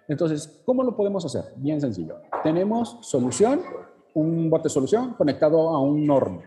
Entonces, 0.09 0.61
¿cómo 0.65 0.83
lo 0.83 0.97
podemos 0.97 1.25
hacer? 1.25 1.45
Bien 1.57 1.81
sencillo. 1.81 2.17
Tenemos 2.43 2.99
solución 3.03 3.61
un 4.15 4.51
bote 4.51 4.65
de 4.65 4.71
solución 4.71 5.15
conectado 5.15 5.71
a 5.71 5.81
un 5.81 6.07
normo. 6.07 6.43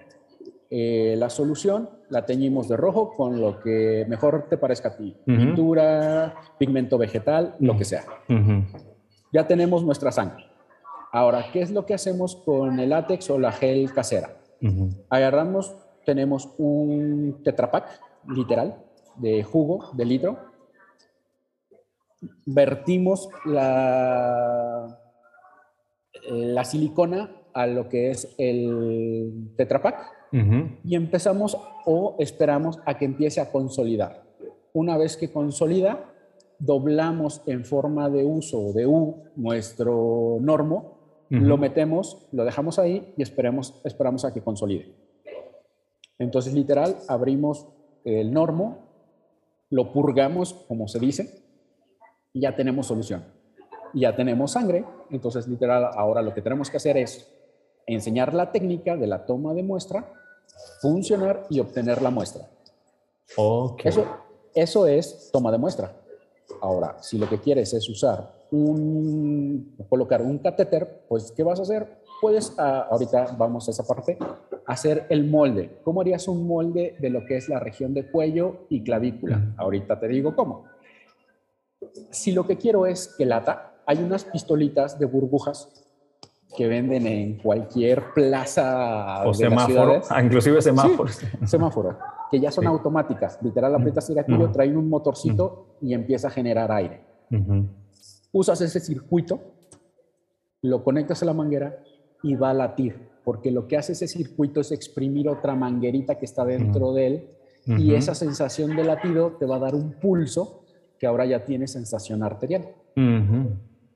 Eh, 0.74 1.15
la 1.18 1.30
solución 1.30 1.89
la 2.10 2.25
teñimos 2.25 2.70
de 2.70 2.77
rojo 2.77 3.13
con 3.13 3.41
lo 3.41 3.60
que 3.60 4.06
mejor 4.08 4.48
te 4.50 4.58
parezca 4.58 4.89
a 4.89 4.96
ti. 4.96 5.18
Pintura, 5.25 6.34
pigmento 6.58 6.98
vegetal, 6.98 7.56
lo 7.60 7.75
que 7.77 7.84
sea. 7.84 8.06
Ya 9.34 9.48
tenemos 9.48 9.84
nuestra 9.84 10.13
sangre. 10.13 10.46
Ahora, 11.12 11.51
¿qué 11.51 11.62
es 11.62 11.72
lo 11.72 11.86
que 11.86 11.94
hacemos 11.94 12.38
con 12.38 12.80
el 12.80 12.89
látex 12.89 13.30
o 13.30 13.38
la 13.38 13.51
gel 13.51 13.94
casera? 13.94 14.38
Agarramos, 15.10 15.75
tenemos 16.06 16.53
un 16.58 17.41
tetrapack, 17.44 18.00
literal, 18.30 18.77
de 19.18 19.44
jugo 19.44 19.91
de 19.94 20.06
litro. 20.06 20.39
Vertimos 22.46 23.27
la, 23.44 25.00
la 26.30 26.63
silicona 26.63 27.40
a 27.53 27.67
lo 27.67 27.89
que 27.89 28.12
es 28.12 28.34
el 28.38 29.53
Tetrapack 29.58 30.22
y 30.84 30.96
empezamos 30.96 31.58
o 31.86 32.15
esperamos 32.20 32.79
a 32.86 32.98
que 32.98 33.05
empiece 33.05 33.41
a 33.41 33.51
consolidar. 33.51 34.24
Una 34.74 34.98
vez 34.98 35.17
que 35.17 35.31
consolida, 35.31 36.13
doblamos 36.60 37.41
en 37.48 37.65
forma 37.65 38.10
de 38.10 38.24
uso 38.24 38.72
de 38.72 38.88
U 38.88 39.24
nuestro 39.36 40.38
normo, 40.39 41.00
lo 41.29 41.58
metemos, 41.58 42.27
lo 42.34 42.43
dejamos 42.43 42.77
ahí 42.77 43.13
y 43.17 43.24
esperemos, 43.24 43.81
esperamos 43.86 44.25
a 44.25 44.34
que 44.34 44.41
consolide. 44.41 44.93
Entonces, 46.20 46.53
literal, 46.53 46.98
abrimos 47.08 47.67
el 48.03 48.31
normo, 48.34 48.77
lo 49.70 49.93
purgamos, 49.93 50.53
como 50.67 50.88
se 50.88 51.00
dice, 51.00 51.41
y 52.34 52.41
ya 52.41 52.55
tenemos 52.55 52.88
solución. 52.88 53.24
Ya 53.93 54.15
tenemos 54.15 54.51
sangre, 54.51 54.86
entonces 55.10 55.48
literal, 55.48 55.89
ahora 55.96 56.22
lo 56.22 56.34
que 56.34 56.41
tenemos 56.41 56.70
que 56.70 56.77
hacer 56.77 56.98
es 56.98 57.27
enseñar 57.93 58.33
la 58.33 58.51
técnica 58.51 58.95
de 58.95 59.07
la 59.07 59.25
toma 59.25 59.53
de 59.53 59.63
muestra, 59.63 60.05
funcionar 60.79 61.45
y 61.50 61.60
obtener 61.60 62.01
la 62.01 62.10
muestra. 62.10 62.48
Eso, 63.83 64.05
eso 64.53 64.88
es 64.88 65.29
toma 65.31 65.51
de 65.51 65.57
muestra. 65.57 65.93
Ahora, 66.62 66.98
si 67.01 67.17
lo 67.17 67.29
que 67.29 67.39
quieres 67.39 67.74
es 67.74 67.89
usar 67.89 68.33
un, 68.51 69.75
colocar 69.89 70.21
un 70.21 70.38
catéter, 70.39 71.03
pues, 71.07 71.31
¿qué 71.31 71.43
vas 71.43 71.60
a 71.60 71.63
hacer? 71.63 72.01
Puedes, 72.19 72.53
ah, 72.57 72.88
ahorita 72.91 73.36
vamos 73.38 73.67
a 73.67 73.71
esa 73.71 73.83
parte, 73.83 74.17
hacer 74.65 75.05
el 75.10 75.25
molde. 75.25 75.79
¿Cómo 75.83 76.01
harías 76.01 76.27
un 76.27 76.48
molde 76.48 76.95
de 77.00 77.10
lo 77.10 77.25
que 77.25 77.38
es 77.38 77.50
la 77.50 77.60
región 77.60 77.93
de 77.93 78.10
cuello 78.12 78.65
y 78.69 78.83
clavícula? 78.83 79.53
Ahorita 79.57 80.00
te 80.00 80.07
digo 80.07 80.36
cómo. 80.36 80.65
Si 82.12 82.31
lo 82.31 82.45
que 82.45 82.57
quiero 82.57 82.86
es 82.86 83.15
que 83.17 83.25
lata, 83.25 83.74
hay 83.86 84.03
unas 84.03 84.25
pistolitas 84.25 85.00
de 85.00 85.05
burbujas 85.05 85.80
que 86.55 86.67
venden 86.67 87.08
en 87.08 87.38
cualquier 87.38 88.13
plaza 88.13 89.24
o 89.25 89.34
semáforo, 89.34 90.01
ah, 90.10 90.22
inclusive 90.24 90.62
semáforos. 90.62 91.22
semáforos, 91.46 91.96
que 92.29 92.39
ya 92.39 92.51
son 92.51 92.67
automáticas. 92.67 93.39
Literal, 93.41 93.74
aprietas 93.75 94.10
el 94.10 94.15
gatillo, 94.15 94.51
traen 94.51 94.75
un 94.77 94.89
motorcito 94.89 95.77
y 95.81 95.93
empieza 95.93 96.27
a 96.27 96.31
generar 96.31 96.72
aire. 96.72 97.01
Usas 98.31 98.62
ese 98.62 98.79
circuito, 98.79 99.39
lo 100.62 100.84
conectas 100.84 101.22
a 101.24 101.25
la 101.25 101.34
manguera 101.34 101.77
y 102.24 102.36
va 102.36 102.51
a 102.51 102.53
latir, 102.53 103.10
porque 103.24 103.51
lo 103.51 103.67
que 103.67 103.77
hace 103.77 103.93
ese 103.93 104.08
circuito 104.08 104.62
es 104.62 104.72
exprimir 104.72 105.29
otra 105.29 105.55
manguerita 105.55 106.15
que 106.15 106.25
está 106.25 106.46
dentro 106.46 106.93
de 106.93 107.08
él 107.08 107.27
y 107.65 107.93
esa 107.93 108.15
sensación 108.15 108.75
de 108.75 108.84
latido 108.84 109.38
te 109.39 109.46
va 109.46 109.58
a 109.58 109.60
dar 109.60 109.75
un 109.75 109.93
pulso 109.93 110.65
que 111.00 111.08
ahora 111.08 111.25
ya 111.25 111.46
tiene 111.46 111.67
sensación 111.67 112.24
arterial. 112.24 112.67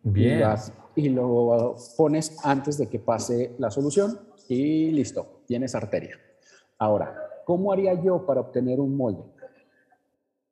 Bien 0.06 0.44
y 0.96 1.10
lo 1.10 1.76
pones 1.98 2.38
antes 2.44 2.78
de 2.78 2.88
que 2.88 3.00
pase 3.00 3.56
la 3.58 3.70
solución 3.70 4.18
y 4.48 4.92
listo, 4.92 5.42
tienes 5.46 5.76
arteria. 5.76 6.18
Ahora, 6.78 7.14
¿cómo 7.44 7.72
haría 7.72 7.94
yo 8.02 8.26
para 8.26 8.42
obtener 8.42 8.80
un 8.80 8.96
molde? 8.96 9.24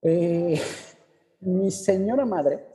Eh, 0.02 0.60
mi 1.42 1.72
señora 1.72 2.26
madre, 2.26 2.66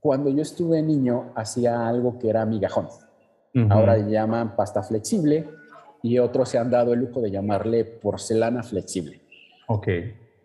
cuando 0.00 0.30
yo 0.30 0.42
estuve 0.42 0.80
niño, 0.80 1.32
hacía 1.34 1.86
algo 1.86 2.18
que 2.18 2.30
era 2.30 2.46
migajón. 2.46 2.88
Ahora 3.70 3.96
le 3.96 4.10
llaman 4.10 4.54
pasta 4.54 4.82
flexible 4.82 5.48
y 6.02 6.18
otros 6.18 6.50
se 6.50 6.58
han 6.58 6.70
dado 6.70 6.92
el 6.92 7.00
lujo 7.00 7.22
de 7.22 7.30
llamarle 7.30 7.86
porcelana 7.86 8.62
flexible. 8.62 9.22
Ok. 9.66 9.88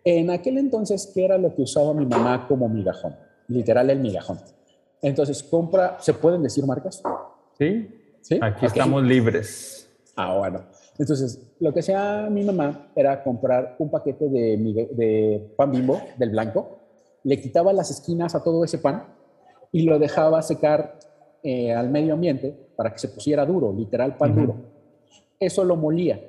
En 0.06 0.30
aquel 0.32 0.58
entonces, 0.58 1.12
¿qué 1.14 1.26
era 1.26 1.38
lo 1.38 1.54
que 1.54 1.64
usaba 1.64 1.94
mi 1.94 2.06
mamá 2.06 2.48
como 2.48 2.70
migajón? 2.70 3.16
Literal, 3.50 3.90
el 3.90 4.00
migajón. 4.00 4.40
Entonces, 5.02 5.42
compra, 5.44 5.98
¿se 6.00 6.14
pueden 6.14 6.44
decir 6.44 6.66
marcas? 6.66 7.02
Sí. 7.58 7.90
¿Sí? 8.22 8.40
Aquí 8.42 8.66
estamos 8.66 9.04
libres. 9.04 9.90
Ah, 10.16 10.38
bueno. 10.38 10.62
Entonces, 11.00 11.56
lo 11.60 11.74
que 11.74 11.80
hacía 11.80 12.28
mi 12.30 12.44
mamá 12.44 12.92
era 12.96 13.24
comprar 13.24 13.76
un 13.80 13.90
paquete 13.90 14.30
de, 14.30 14.58
de 14.92 15.54
pan 15.58 15.72
bimbo, 15.72 16.00
del 16.18 16.30
blanco, 16.30 16.78
le 17.24 17.40
quitaba 17.42 17.74
las 17.74 17.90
esquinas 17.90 18.36
a 18.36 18.44
todo 18.44 18.64
ese 18.64 18.78
pan 18.78 19.06
y 19.72 19.84
lo 19.84 19.98
dejaba 20.00 20.42
secar 20.42 21.00
eh, 21.44 21.74
al 21.74 21.90
medio 21.90 22.14
ambiente 22.14 22.56
para 22.76 22.92
que 22.92 23.00
se 23.00 23.08
pusiera 23.08 23.46
duro, 23.46 23.74
literal 23.74 24.18
pan 24.18 24.36
duro. 24.36 24.56
Eso 25.40 25.64
lo 25.64 25.76
molía. 25.76 26.22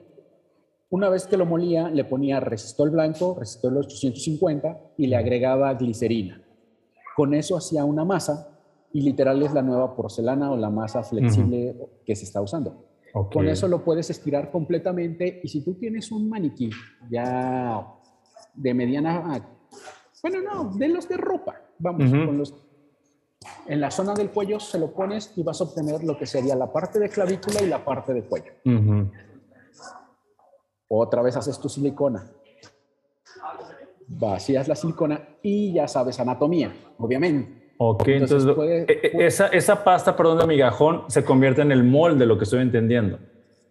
Una 0.88 1.08
vez 1.08 1.26
que 1.26 1.36
lo 1.36 1.46
molía, 1.46 1.90
le 1.90 2.04
ponía 2.04 2.40
resistol 2.40 2.90
blanco, 2.90 3.36
resistol 3.38 3.78
850 3.78 4.80
y 4.98 5.06
le 5.06 5.16
agregaba 5.16 5.72
glicerina. 5.74 6.42
Con 7.16 7.34
eso 7.34 7.56
hacía 7.56 7.84
una 7.84 8.04
masa 8.04 8.51
y 8.92 9.00
literal 9.00 9.42
es 9.42 9.52
la 9.52 9.62
nueva 9.62 9.94
porcelana 9.96 10.50
o 10.50 10.56
la 10.56 10.70
masa 10.70 11.02
flexible 11.02 11.76
que 12.04 12.14
se 12.14 12.24
está 12.24 12.40
usando. 12.40 12.84
Con 13.32 13.46
eso 13.48 13.68
lo 13.68 13.84
puedes 13.84 14.08
estirar 14.08 14.50
completamente 14.50 15.40
y 15.42 15.48
si 15.48 15.62
tú 15.62 15.74
tienes 15.74 16.10
un 16.12 16.28
maniquí 16.28 16.70
ya 17.10 17.86
de 18.54 18.74
mediana, 18.74 19.42
bueno, 20.22 20.38
no, 20.40 20.76
de 20.76 20.88
los 20.88 21.08
de 21.08 21.16
ropa, 21.16 21.60
vamos, 21.78 22.10
con 22.10 22.38
los, 22.38 22.54
en 23.66 23.80
la 23.80 23.90
zona 23.90 24.14
del 24.14 24.30
cuello 24.30 24.58
se 24.60 24.78
lo 24.78 24.92
pones 24.92 25.32
y 25.36 25.42
vas 25.42 25.60
a 25.60 25.64
obtener 25.64 26.02
lo 26.04 26.16
que 26.16 26.26
sería 26.26 26.56
la 26.56 26.72
parte 26.72 26.98
de 26.98 27.08
clavícula 27.08 27.62
y 27.62 27.66
la 27.66 27.84
parte 27.84 28.14
de 28.14 28.22
cuello. 28.22 28.52
Otra 30.88 31.22
vez 31.22 31.36
haces 31.36 31.58
tu 31.58 31.68
silicona. 31.68 32.30
Vacías 34.08 34.68
la 34.68 34.74
silicona 34.74 35.36
y 35.42 35.72
ya 35.72 35.88
sabes 35.88 36.18
anatomía, 36.20 36.72
obviamente. 36.98 37.61
Ok, 37.84 38.06
entonces, 38.06 38.56
e, 38.86 38.86
e, 38.86 39.26
esa, 39.26 39.48
esa, 39.48 39.82
pasta, 39.82 40.14
perdón, 40.14 40.38
de 40.38 40.46
migajón 40.46 41.02
se 41.08 41.24
convierte 41.24 41.62
en 41.62 41.72
el 41.72 41.82
molde, 41.82 42.26
lo 42.26 42.38
que 42.38 42.44
estoy 42.44 42.62
entendiendo. 42.62 43.18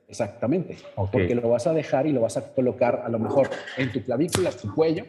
Exactamente, 0.10 0.78
porque 1.14 1.34
lo 1.34 1.48
vas 1.48 1.66
a 1.66 1.74
dejar 1.74 2.06
y 2.08 2.12
lo 2.12 2.20
vas 2.20 2.36
a 2.36 2.54
colocar 2.54 3.04
a 3.06 3.10
lo 3.10 3.20
mejor 3.20 3.50
en 3.78 3.90
tu 3.90 4.04
clavícula, 4.04 4.52
tu 4.52 4.76
cuello, 4.76 5.06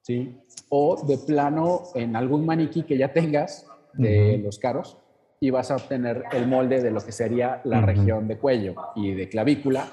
¿sí? 0.00 0.40
O 0.70 1.04
de 1.06 1.18
plano 1.18 1.82
en 1.94 2.16
algún 2.16 2.46
maniquí 2.46 2.84
que 2.84 2.96
ya 2.96 3.12
tengas 3.12 3.66
de 3.92 4.40
los 4.42 4.58
caros 4.58 4.96
y 5.38 5.50
vas 5.50 5.70
a 5.70 5.76
obtener 5.76 6.24
el 6.32 6.46
molde 6.46 6.80
de 6.80 6.90
lo 6.90 7.02
que 7.02 7.12
sería 7.12 7.60
la 7.64 7.82
región 7.82 8.26
de 8.26 8.38
cuello 8.38 8.74
y 8.96 9.12
de 9.12 9.28
clavícula. 9.28 9.86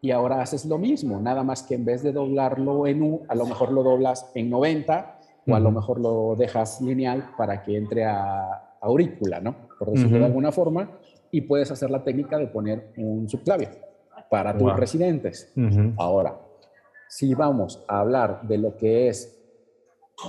Y 0.00 0.10
ahora 0.10 0.42
haces 0.42 0.64
lo 0.66 0.78
mismo, 0.78 1.20
nada 1.20 1.44
más 1.44 1.62
que 1.62 1.76
en 1.76 1.84
vez 1.84 2.02
de 2.02 2.10
doblarlo 2.10 2.88
en 2.88 3.02
U, 3.02 3.22
a 3.28 3.36
lo 3.36 3.46
mejor 3.46 3.70
lo 3.70 3.84
doblas 3.84 4.32
en 4.34 4.50
90 4.50 5.20
o 5.46 5.54
a 5.54 5.60
lo 5.60 5.70
mejor 5.70 6.00
lo 6.00 6.36
dejas 6.36 6.80
lineal 6.80 7.30
para 7.36 7.62
que 7.62 7.76
entre 7.76 8.04
a 8.04 8.76
aurícula, 8.80 9.40
¿no? 9.40 9.68
Por 9.78 9.92
decirlo 9.92 10.18
de 10.18 10.26
alguna 10.26 10.52
forma, 10.52 10.90
y 11.30 11.40
puedes 11.40 11.70
hacer 11.70 11.90
la 11.90 12.04
técnica 12.04 12.38
de 12.38 12.46
poner 12.46 12.92
un 12.96 13.28
subclavio 13.28 13.68
para 14.30 14.56
tus 14.56 14.74
residentes. 14.76 15.52
Ahora, 15.96 16.38
si 17.08 17.34
vamos 17.34 17.84
a 17.88 18.00
hablar 18.00 18.42
de 18.42 18.58
lo 18.58 18.76
que 18.76 19.08
es 19.08 19.40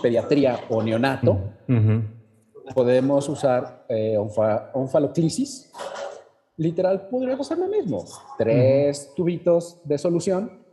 pediatría 0.02 0.60
o 0.70 0.82
neonato, 0.82 1.38
podemos 2.74 3.28
usar 3.30 3.86
eh, 3.90 4.18
onfaloclisis. 4.18 5.72
Literal, 6.58 7.08
podríamos 7.10 7.46
hacer 7.52 7.58
lo 7.58 7.68
mismo. 7.68 8.06
Tres 8.38 9.14
tubitos 9.16 9.82
de 9.84 9.98
solución 9.98 10.66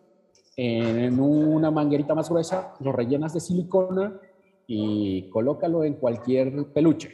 en 0.57 1.19
una 1.19 1.71
manguerita 1.71 2.15
más 2.15 2.29
gruesa, 2.29 2.75
lo 2.81 2.93
rellenas 2.93 3.35
de 3.35 3.41
silicona 3.41 4.21
y 4.75 5.29
colócalo 5.29 5.85
en 5.85 5.95
cualquier 5.95 6.50
peluche. 6.73 7.12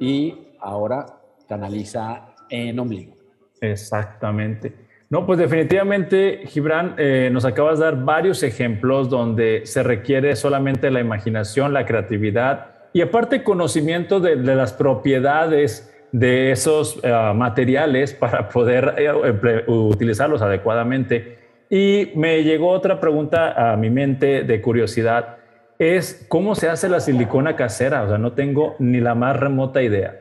Y 0.00 0.34
ahora 0.60 1.04
canaliza 1.46 2.34
en 2.48 2.78
ombligo. 2.78 3.12
Exactamente. 3.60 4.72
No, 5.10 5.26
pues 5.26 5.38
definitivamente, 5.38 6.40
Gibran, 6.46 6.94
eh, 6.96 7.28
nos 7.30 7.44
acabas 7.44 7.78
de 7.78 7.84
dar 7.84 8.02
varios 8.02 8.42
ejemplos 8.42 9.10
donde 9.10 9.66
se 9.66 9.82
requiere 9.82 10.34
solamente 10.34 10.90
la 10.90 11.00
imaginación, 11.00 11.74
la 11.74 11.84
creatividad 11.84 12.70
y 12.94 13.02
aparte 13.02 13.44
conocimiento 13.44 14.18
de, 14.18 14.36
las 14.36 14.72
propiedades 14.72 15.94
de 16.12 16.50
esos 16.50 16.98
eh, 17.02 17.32
materiales 17.34 18.14
para 18.22 18.48
poder 18.48 18.94
eh, 18.96 19.64
utilizarlos 19.66 20.40
adecuadamente. 20.40 21.38
Y 21.68 22.10
me 22.14 22.42
llegó 22.42 22.70
otra 22.70 22.98
pregunta 23.00 23.72
a 23.72 23.76
mi 23.76 23.90
mente 23.90 24.44
de 24.44 24.60
curiosidad 24.62 25.41
es 25.82 26.26
cómo 26.28 26.54
se 26.54 26.68
hace 26.68 26.88
la 26.88 27.00
silicona 27.00 27.56
casera. 27.56 28.04
O 28.04 28.08
sea, 28.08 28.18
no 28.18 28.32
tengo 28.32 28.74
ni 28.78 29.00
la 29.00 29.14
más 29.14 29.36
remota 29.38 29.82
idea. 29.82 30.18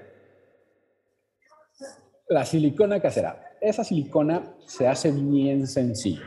La 2.28 2.45
silicona 2.45 3.00
casera. 3.00 3.43
Esa 3.60 3.84
silicona 3.84 4.41
se 4.65 4.88
hace 4.88 5.12
bien 5.12 5.67
sencillo. 5.67 6.24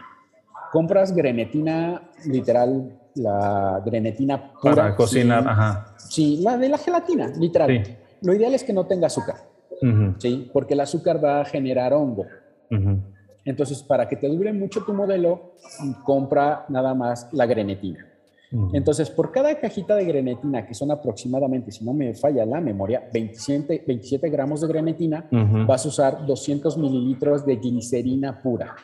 Compras 0.70 1.14
grenetina, 1.14 2.02
literal, 2.26 3.00
la 3.14 3.82
grenetina 3.84 4.52
pura. 4.52 4.74
Para 4.74 4.96
cocinar, 4.96 5.46
ajá. 5.46 5.94
Sí, 5.98 6.40
la 6.42 6.56
de 6.56 6.68
la 6.68 6.78
gelatina, 6.78 7.28
literal. 7.38 7.98
Lo 8.22 8.34
ideal 8.34 8.54
es 8.54 8.64
que 8.64 8.72
no 8.72 8.86
tenga 8.86 9.06
azúcar, 9.06 9.36
¿sí? 10.18 10.50
Porque 10.52 10.74
el 10.74 10.80
azúcar 10.80 11.22
va 11.24 11.40
a 11.40 11.44
generar 11.44 11.92
hongo. 11.92 12.26
Entonces, 13.44 13.82
para 13.82 14.08
que 14.08 14.16
te 14.16 14.28
dure 14.28 14.52
mucho 14.52 14.84
tu 14.84 14.94
modelo, 14.94 15.54
compra 16.04 16.64
nada 16.68 16.94
más 16.94 17.28
la 17.32 17.46
grenetina. 17.46 18.13
Entonces, 18.72 19.10
por 19.10 19.32
cada 19.32 19.58
cajita 19.58 19.96
de 19.96 20.04
grenetina, 20.04 20.66
que 20.66 20.74
son 20.74 20.90
aproximadamente, 20.90 21.72
si 21.72 21.84
no 21.84 21.92
me 21.92 22.14
falla 22.14 22.46
la 22.46 22.60
memoria, 22.60 23.08
27, 23.12 23.84
27 23.86 24.28
gramos 24.30 24.60
de 24.60 24.68
grenetina, 24.68 25.26
vas 25.66 25.84
a 25.84 25.88
usar 25.88 26.26
200 26.26 26.76
mililitros 26.78 27.44
de 27.44 27.56
glicerina 27.56 28.40
pura, 28.40 28.76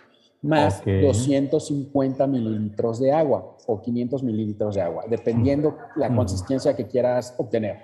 más 0.42 0.82
250 0.84 2.26
mililitros 2.26 2.98
de 2.98 3.12
agua 3.12 3.56
o 3.66 3.80
500 3.80 4.22
mililitros 4.22 4.74
de 4.74 4.80
agua, 4.80 5.04
dependiendo 5.08 5.76
la 5.94 6.14
consistencia 6.14 6.74
que 6.74 6.86
quieras 6.86 7.34
obtener. 7.38 7.76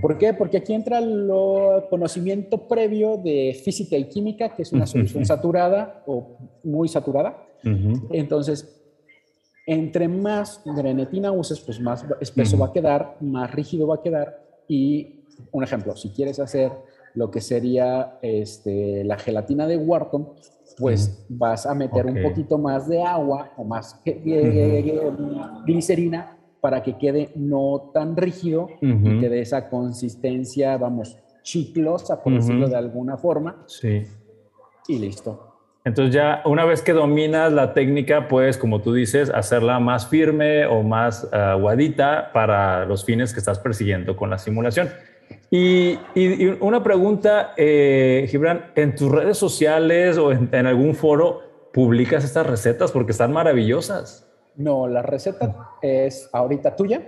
¿Por 0.00 0.18
qué? 0.18 0.34
Porque 0.34 0.58
aquí 0.58 0.72
entra 0.72 0.98
el 0.98 1.28
conocimiento 1.90 2.68
previo 2.68 3.16
de 3.16 3.58
física 3.64 3.96
y 3.96 4.04
química, 4.04 4.50
que 4.50 4.62
es 4.62 4.72
una 4.72 4.86
solución 4.86 5.24
saturada 5.24 6.04
o 6.06 6.36
muy 6.62 6.88
saturada. 6.88 7.36
Entonces, 8.10 8.83
entre 9.66 10.08
más 10.08 10.62
grenetina 10.64 11.32
uses, 11.32 11.60
pues 11.60 11.80
más 11.80 12.04
espeso 12.20 12.58
va 12.58 12.66
a 12.66 12.72
quedar, 12.72 13.16
más 13.20 13.50
rígido 13.52 13.86
va 13.86 13.96
a 13.96 14.02
quedar. 14.02 14.44
Y 14.68 15.24
un 15.52 15.64
ejemplo, 15.64 15.96
si 15.96 16.10
quieres 16.10 16.38
hacer 16.38 16.72
lo 17.14 17.30
que 17.30 17.40
sería 17.40 18.18
este, 18.22 19.04
la 19.04 19.18
gelatina 19.18 19.66
de 19.66 19.76
Wharton, 19.76 20.28
pues 20.78 21.24
vas 21.28 21.66
a 21.66 21.74
meter 21.74 22.06
un 22.06 22.22
poquito 22.22 22.58
más 22.58 22.88
de 22.88 23.02
agua 23.02 23.52
o 23.56 23.64
más 23.64 24.00
glicerina 25.64 26.36
para 26.60 26.82
que 26.82 26.98
quede 26.98 27.30
no 27.36 27.90
tan 27.92 28.16
rígido 28.16 28.68
y 28.80 29.20
que 29.20 29.28
dé 29.28 29.40
esa 29.40 29.68
consistencia, 29.68 30.76
vamos, 30.76 31.16
chiclosa, 31.42 32.22
por 32.22 32.34
decirlo 32.34 32.68
de 32.68 32.76
alguna 32.76 33.16
forma. 33.16 33.62
Sí. 33.66 34.02
Y 34.88 34.98
listo. 34.98 35.53
Entonces 35.84 36.14
ya 36.14 36.40
una 36.46 36.64
vez 36.64 36.80
que 36.80 36.94
dominas 36.94 37.52
la 37.52 37.74
técnica, 37.74 38.26
puedes, 38.26 38.56
como 38.56 38.80
tú 38.80 38.94
dices, 38.94 39.28
hacerla 39.28 39.78
más 39.80 40.06
firme 40.06 40.64
o 40.64 40.82
más 40.82 41.30
aguadita 41.30 42.30
para 42.32 42.86
los 42.86 43.04
fines 43.04 43.34
que 43.34 43.40
estás 43.40 43.58
persiguiendo 43.58 44.16
con 44.16 44.30
la 44.30 44.38
simulación. 44.38 44.88
Y, 45.50 45.98
una 46.60 46.82
pregunta, 46.82 47.52
eh, 47.56 48.26
Gibran, 48.28 48.72
¿en 48.74 48.94
tus 48.94 49.12
redes 49.12 49.36
sociales 49.36 50.16
o 50.16 50.32
en, 50.32 50.66
algún 50.66 50.94
foro 50.94 51.68
publicas 51.72 52.24
estas 52.24 52.46
recetas? 52.46 52.90
Porque 52.90 53.12
están 53.12 53.32
maravillosas. 53.32 54.26
No, 54.56 54.88
la 54.88 55.02
receta 55.02 55.68
es 55.82 56.30
ahorita 56.32 56.76
tuya, 56.76 57.02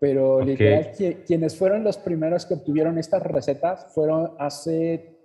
pero 0.00 0.40
literal, 0.40 0.90
quienes 1.24 1.56
fueron 1.56 1.84
los 1.84 1.98
primeros 1.98 2.46
que 2.46 2.54
obtuvieron 2.54 2.98
estas 2.98 3.22
recetas 3.22 3.86
fueron 3.94 4.32
hace 4.38 5.16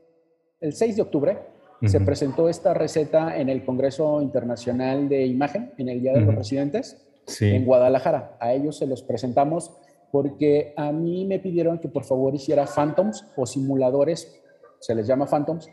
el 0.61 0.73
6 0.73 0.95
de 0.95 1.01
octubre 1.01 1.52
se 1.85 1.99
presentó 1.99 2.49
esta 2.49 2.73
receta 2.73 3.37
en 3.37 3.49
el 3.49 3.65
Congreso 3.65 4.21
Internacional 4.21 5.09
de 5.09 5.25
Imagen, 5.25 5.71
en 5.77 5.89
el 5.89 6.01
Día 6.01 6.13
de 6.13 6.21
los 6.21 6.35
Residentes, 6.35 6.97
en 7.41 7.65
Guadalajara. 7.65 8.37
A 8.39 8.53
ellos 8.53 8.77
se 8.77 8.87
los 8.87 9.03
presentamos 9.03 9.71
porque 10.11 10.73
a 10.77 10.91
mí 10.91 11.25
me 11.25 11.39
pidieron 11.39 11.79
que 11.79 11.89
por 11.89 12.03
favor 12.03 12.35
hiciera 12.35 12.67
phantoms 12.67 13.25
o 13.35 13.45
simuladores, 13.45 14.39
se 14.79 14.93
les 14.93 15.07
llama 15.07 15.25
phantoms, 15.25 15.69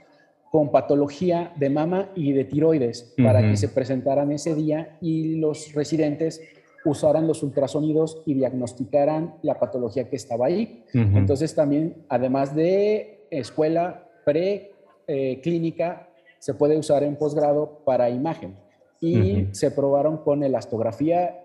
con 0.50 0.70
patología 0.70 1.52
de 1.56 1.70
mama 1.70 2.10
y 2.16 2.32
de 2.32 2.44
tiroides, 2.44 3.14
para 3.22 3.42
que 3.42 3.56
se 3.56 3.68
presentaran 3.68 4.32
ese 4.32 4.54
día 4.54 4.96
y 5.00 5.36
los 5.36 5.72
residentes 5.74 6.40
usaran 6.84 7.26
los 7.26 7.42
ultrasonidos 7.42 8.22
y 8.26 8.34
diagnosticaran 8.34 9.34
la 9.42 9.60
patología 9.60 10.08
que 10.08 10.16
estaba 10.16 10.46
ahí. 10.46 10.84
Entonces 10.92 11.54
también, 11.54 12.04
además 12.08 12.54
de 12.54 13.26
escuela 13.30 14.08
pre 14.24 14.72
eh, 15.12 15.40
clínica 15.42 16.06
se 16.38 16.54
puede 16.54 16.78
usar 16.78 17.02
en 17.02 17.16
posgrado 17.16 17.82
para 17.84 18.10
imagen. 18.10 18.54
Y 19.00 19.48
se 19.52 19.72
probaron 19.72 20.18
con 20.18 20.44
elastografía 20.44 21.42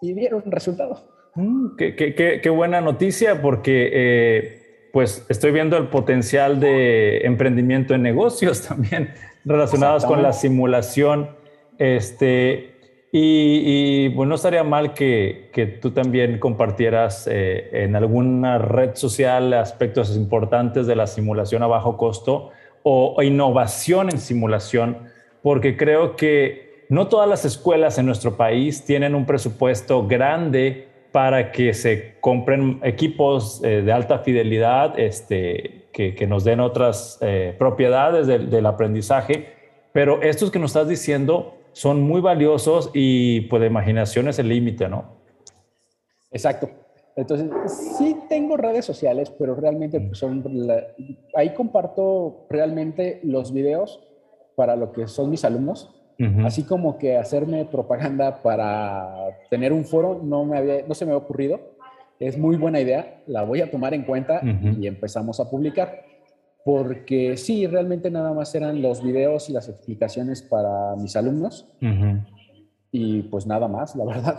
y 0.00 0.14
dieron 0.14 0.42
resultado. 0.46 0.98
Mm, 1.36 1.76
qué, 1.76 2.50
buena 2.50 2.80
noticia 2.80 3.40
porque 3.40 3.90
eh, 3.92 4.62
pues 4.92 5.24
estoy 5.28 5.52
viendo 5.52 5.76
el 5.76 5.88
potencial 5.88 6.58
de 6.58 7.18
emprendimiento 7.18 7.94
en 7.94 8.02
negocios 8.02 8.62
también 8.68 9.10
relacionadas 9.44 10.04
con 10.04 10.22
la 10.22 10.32
simulación. 10.32 11.30
Este, 11.78 12.74
y, 13.12 14.08
bueno, 14.08 14.30
no 14.30 14.34
estaría 14.34 14.64
mal 14.64 14.92
que, 14.92 15.50
que 15.52 15.66
tú 15.66 15.92
también 15.92 16.40
compartieras 16.40 17.28
eh, 17.30 17.84
en 17.84 17.94
alguna 17.94 18.58
red 18.58 18.96
social 18.96 19.52
aspectos 19.52 20.16
importantes 20.16 20.88
de 20.88 20.96
la 20.96 21.06
simulación 21.06 21.62
a 21.62 21.68
bajo 21.68 21.96
costo 21.96 22.50
o, 22.90 23.22
innovación 23.22 24.08
en 24.08 24.18
simulación, 24.18 25.08
porque 25.42 25.76
creo 25.76 26.16
que 26.16 26.86
no 26.88 27.08
todas 27.08 27.28
las 27.28 27.44
escuelas 27.44 27.98
en 27.98 28.06
nuestro 28.06 28.36
país 28.36 28.84
tienen 28.84 29.14
un 29.14 29.26
presupuesto 29.26 30.06
grande 30.06 30.88
para 31.12 31.52
que 31.52 31.74
se 31.74 32.16
compren 32.20 32.80
equipos 32.82 33.62
eh, 33.62 33.82
de 33.82 33.92
alta 33.92 34.20
fidelidad 34.20 34.98
este, 34.98 35.88
que, 35.92 36.26
nos 36.26 36.44
den 36.44 36.60
otras 36.60 37.18
eh, 37.20 37.54
propiedades 37.58 38.26
del, 38.26 38.48
del 38.48 38.64
aprendizaje. 38.64 39.52
Pero 39.92 40.22
estos 40.22 40.50
que 40.50 40.58
nos 40.58 40.70
estás 40.70 40.88
diciendo 40.88 41.58
son 41.72 42.00
muy 42.00 42.22
valiosos 42.22 42.90
y 42.94 43.42
pues 43.42 43.60
la 43.60 43.66
imaginación 43.66 44.28
es 44.28 44.38
el 44.38 44.48
límite, 44.48 44.88
¿no? 44.88 45.16
Exacto. 46.30 46.70
Entonces, 47.18 47.50
sí 47.98 48.16
tengo 48.28 48.56
redes 48.56 48.84
sociales, 48.84 49.28
pero 49.36 49.56
realmente 49.56 50.00
pues, 50.00 50.18
son... 50.18 50.44
ahí 51.34 51.52
comparto 51.52 52.46
realmente 52.48 53.18
los 53.24 53.52
videos 53.52 54.00
para 54.54 54.76
lo 54.76 54.92
que 54.92 55.08
son 55.08 55.28
mis 55.28 55.44
alumnos. 55.44 55.94
Así 56.44 56.64
como 56.64 56.98
que 56.98 57.16
hacerme 57.16 57.64
propaganda 57.64 58.42
para 58.42 59.38
tener 59.50 59.72
un 59.72 59.84
foro 59.84 60.20
no, 60.20 60.44
me 60.44 60.58
había, 60.58 60.82
no 60.86 60.94
se 60.94 61.06
me 61.06 61.12
ha 61.12 61.16
ocurrido. 61.16 61.60
Es 62.18 62.36
muy 62.36 62.56
buena 62.56 62.80
idea, 62.80 63.22
la 63.26 63.44
voy 63.44 63.60
a 63.60 63.70
tomar 63.70 63.94
en 63.94 64.02
cuenta 64.02 64.40
y 64.80 64.86
empezamos 64.86 65.38
a 65.40 65.48
publicar 65.50 66.02
porque 66.64 67.36
sí, 67.36 67.66
realmente 67.66 68.10
nada 68.10 68.32
más 68.32 68.54
eran 68.54 68.82
los 68.82 69.02
videos 69.02 69.48
y 69.48 69.52
las 69.52 69.68
explicaciones 69.68 70.42
para 70.42 70.96
mis 70.96 71.16
alumnos 71.16 71.66
y 72.92 73.22
pues 73.22 73.46
nada 73.46 73.66
más, 73.68 73.96
la 73.96 74.04
verdad. 74.04 74.38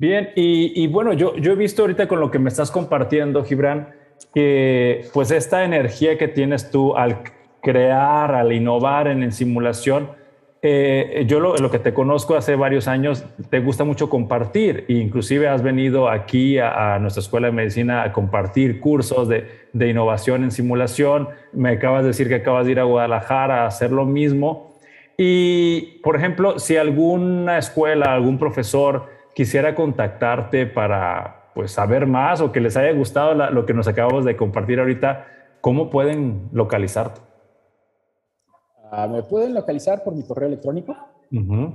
Bien, 0.00 0.30
y, 0.34 0.86
bueno, 0.86 1.12
yo, 1.12 1.36
yo 1.36 1.52
he 1.52 1.56
visto 1.56 1.82
ahorita 1.82 2.08
con 2.08 2.20
lo 2.20 2.30
que 2.30 2.38
me 2.38 2.48
estás 2.48 2.70
compartiendo, 2.70 3.44
Gibran, 3.44 3.90
que 4.32 5.04
pues 5.12 5.30
esta 5.30 5.62
energía 5.62 6.16
que 6.16 6.26
tienes 6.26 6.70
tú 6.70 6.96
al 6.96 7.18
crear, 7.60 8.34
al 8.34 8.50
innovar 8.50 9.08
en, 9.08 9.30
simulación, 9.30 10.08
eh, 10.62 11.24
yo 11.26 11.38
lo, 11.38 11.70
que 11.70 11.78
te 11.78 11.92
conozco 11.92 12.34
hace 12.34 12.56
varios 12.56 12.88
años, 12.88 13.26
te 13.50 13.60
gusta 13.60 13.84
mucho 13.84 14.08
compartir, 14.08 14.86
e 14.88 14.94
inclusive 14.94 15.48
has 15.48 15.62
venido 15.62 16.08
aquí 16.08 16.58
a, 16.58 16.98
nuestra 16.98 17.20
escuela 17.20 17.48
de 17.48 17.52
medicina 17.52 18.02
a 18.02 18.10
compartir 18.14 18.80
cursos 18.80 19.28
de, 19.28 19.48
de, 19.74 19.88
innovación 19.90 20.44
en 20.44 20.50
simulación. 20.50 21.28
Me 21.52 21.72
acabas 21.72 22.04
de 22.04 22.08
decir 22.08 22.26
que 22.26 22.36
acabas 22.36 22.64
de 22.64 22.72
ir 22.72 22.80
a 22.80 22.84
Guadalajara 22.84 23.64
a 23.64 23.66
hacer 23.66 23.92
lo 23.92 24.06
mismo. 24.06 24.72
Y, 25.18 26.00
por 26.02 26.16
ejemplo, 26.16 26.58
si 26.58 26.78
alguna 26.78 27.58
escuela, 27.58 28.14
algún 28.14 28.38
profesor 28.38 29.19
quisiera 29.34 29.74
contactarte 29.74 30.66
para 30.66 31.50
pues, 31.54 31.72
saber 31.72 32.06
más 32.06 32.40
o 32.40 32.52
que 32.52 32.60
les 32.60 32.76
haya 32.76 32.92
gustado 32.92 33.34
lo 33.34 33.66
que 33.66 33.74
nos 33.74 33.88
acabamos 33.88 34.24
de 34.24 34.36
compartir 34.36 34.78
ahorita, 34.80 35.26
¿cómo 35.60 35.90
pueden 35.90 36.48
localizarte? 36.52 37.20
Ah, 38.90 39.06
me 39.06 39.22
pueden 39.22 39.52
localizar 39.54 40.02
por 40.02 40.14
mi 40.14 40.22
correo 40.24 40.48
electrónico. 40.48 40.96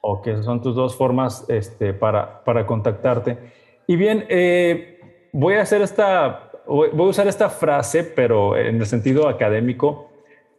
Ok, 0.00 0.26
esas 0.26 0.44
son 0.44 0.60
tus 0.60 0.76
dos 0.76 0.94
formas 0.96 1.46
este, 1.48 1.94
para, 1.94 2.44
para 2.44 2.66
contactarte. 2.66 3.38
Y 3.86 3.96
bien, 3.96 4.26
eh, 4.28 4.97
voy 5.32 5.54
a 5.54 5.62
hacer 5.62 5.82
esta, 5.82 6.50
voy 6.66 6.90
a 6.94 7.02
usar 7.02 7.26
esta 7.28 7.50
frase, 7.50 8.04
pero 8.04 8.56
en 8.56 8.76
el 8.76 8.86
sentido 8.86 9.28
académico. 9.28 10.10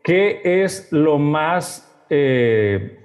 ¿Qué 0.04 0.42
es 0.44 0.92
lo 0.92 1.18
más 1.18 1.90
eh, 2.10 3.00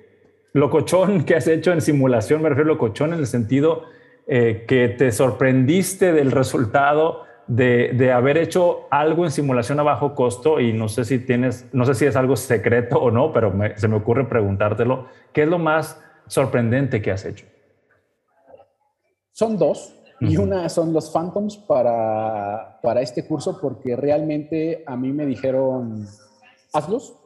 locochón 0.54 1.24
que 1.26 1.34
has 1.34 1.46
hecho 1.46 1.72
en 1.72 1.80
simulación, 1.80 2.42
me 2.42 2.48
refiero 2.48 2.70
a 2.70 2.74
locochón 2.74 3.12
en 3.12 3.20
el 3.20 3.26
sentido 3.26 3.84
eh, 4.26 4.64
que 4.66 4.88
te 4.88 5.12
sorprendiste 5.12 6.12
del 6.12 6.30
resultado 6.30 7.24
de, 7.46 8.10
haber 8.10 8.38
hecho 8.38 8.86
algo 8.90 9.24
en 9.24 9.30
simulación 9.30 9.78
a 9.80 9.82
bajo 9.82 10.14
costo 10.14 10.60
y 10.60 10.72
no 10.72 10.88
sé 10.88 11.04
si 11.04 11.18
tienes, 11.18 11.68
no 11.74 11.84
sé 11.84 11.94
si 11.94 12.06
es 12.06 12.16
algo 12.16 12.36
secreto 12.36 12.96
o 12.98 13.10
no, 13.10 13.32
pero 13.32 13.52
se 13.76 13.86
me 13.86 13.96
ocurre 13.96 14.24
preguntártelo. 14.24 15.08
¿Qué 15.32 15.42
es 15.42 15.48
lo 15.48 15.58
más 15.58 16.02
sorprendente 16.26 17.02
que 17.02 17.10
has 17.10 17.26
hecho? 17.26 17.44
Son 19.32 19.58
dos. 19.58 19.94
Y 20.28 20.36
una 20.36 20.68
son 20.68 20.92
los 20.92 21.10
Phantoms 21.10 21.56
para, 21.58 22.78
para 22.82 23.00
este 23.00 23.26
curso 23.26 23.58
porque 23.60 23.96
realmente 23.96 24.82
a 24.86 24.96
mí 24.96 25.12
me 25.12 25.26
dijeron, 25.26 26.06
hazlos, 26.72 27.16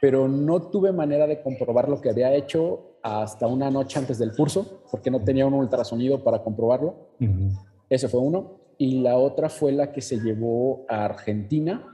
pero 0.00 0.28
no 0.28 0.62
tuve 0.62 0.92
manera 0.92 1.26
de 1.26 1.40
comprobar 1.42 1.88
lo 1.88 2.00
que 2.00 2.10
había 2.10 2.34
hecho 2.34 2.96
hasta 3.02 3.46
una 3.46 3.70
noche 3.70 3.98
antes 3.98 4.18
del 4.18 4.34
curso, 4.34 4.82
porque 4.90 5.10
no 5.10 5.22
tenía 5.22 5.46
un 5.46 5.54
ultrasonido 5.54 6.22
para 6.24 6.42
comprobarlo. 6.42 6.94
Ese 7.88 8.08
fue 8.08 8.20
uno. 8.20 8.58
Y 8.78 9.00
la 9.00 9.16
otra 9.16 9.48
fue 9.48 9.70
la 9.70 9.92
que 9.92 10.00
se 10.00 10.18
llevó 10.18 10.84
a 10.88 11.04
Argentina, 11.04 11.86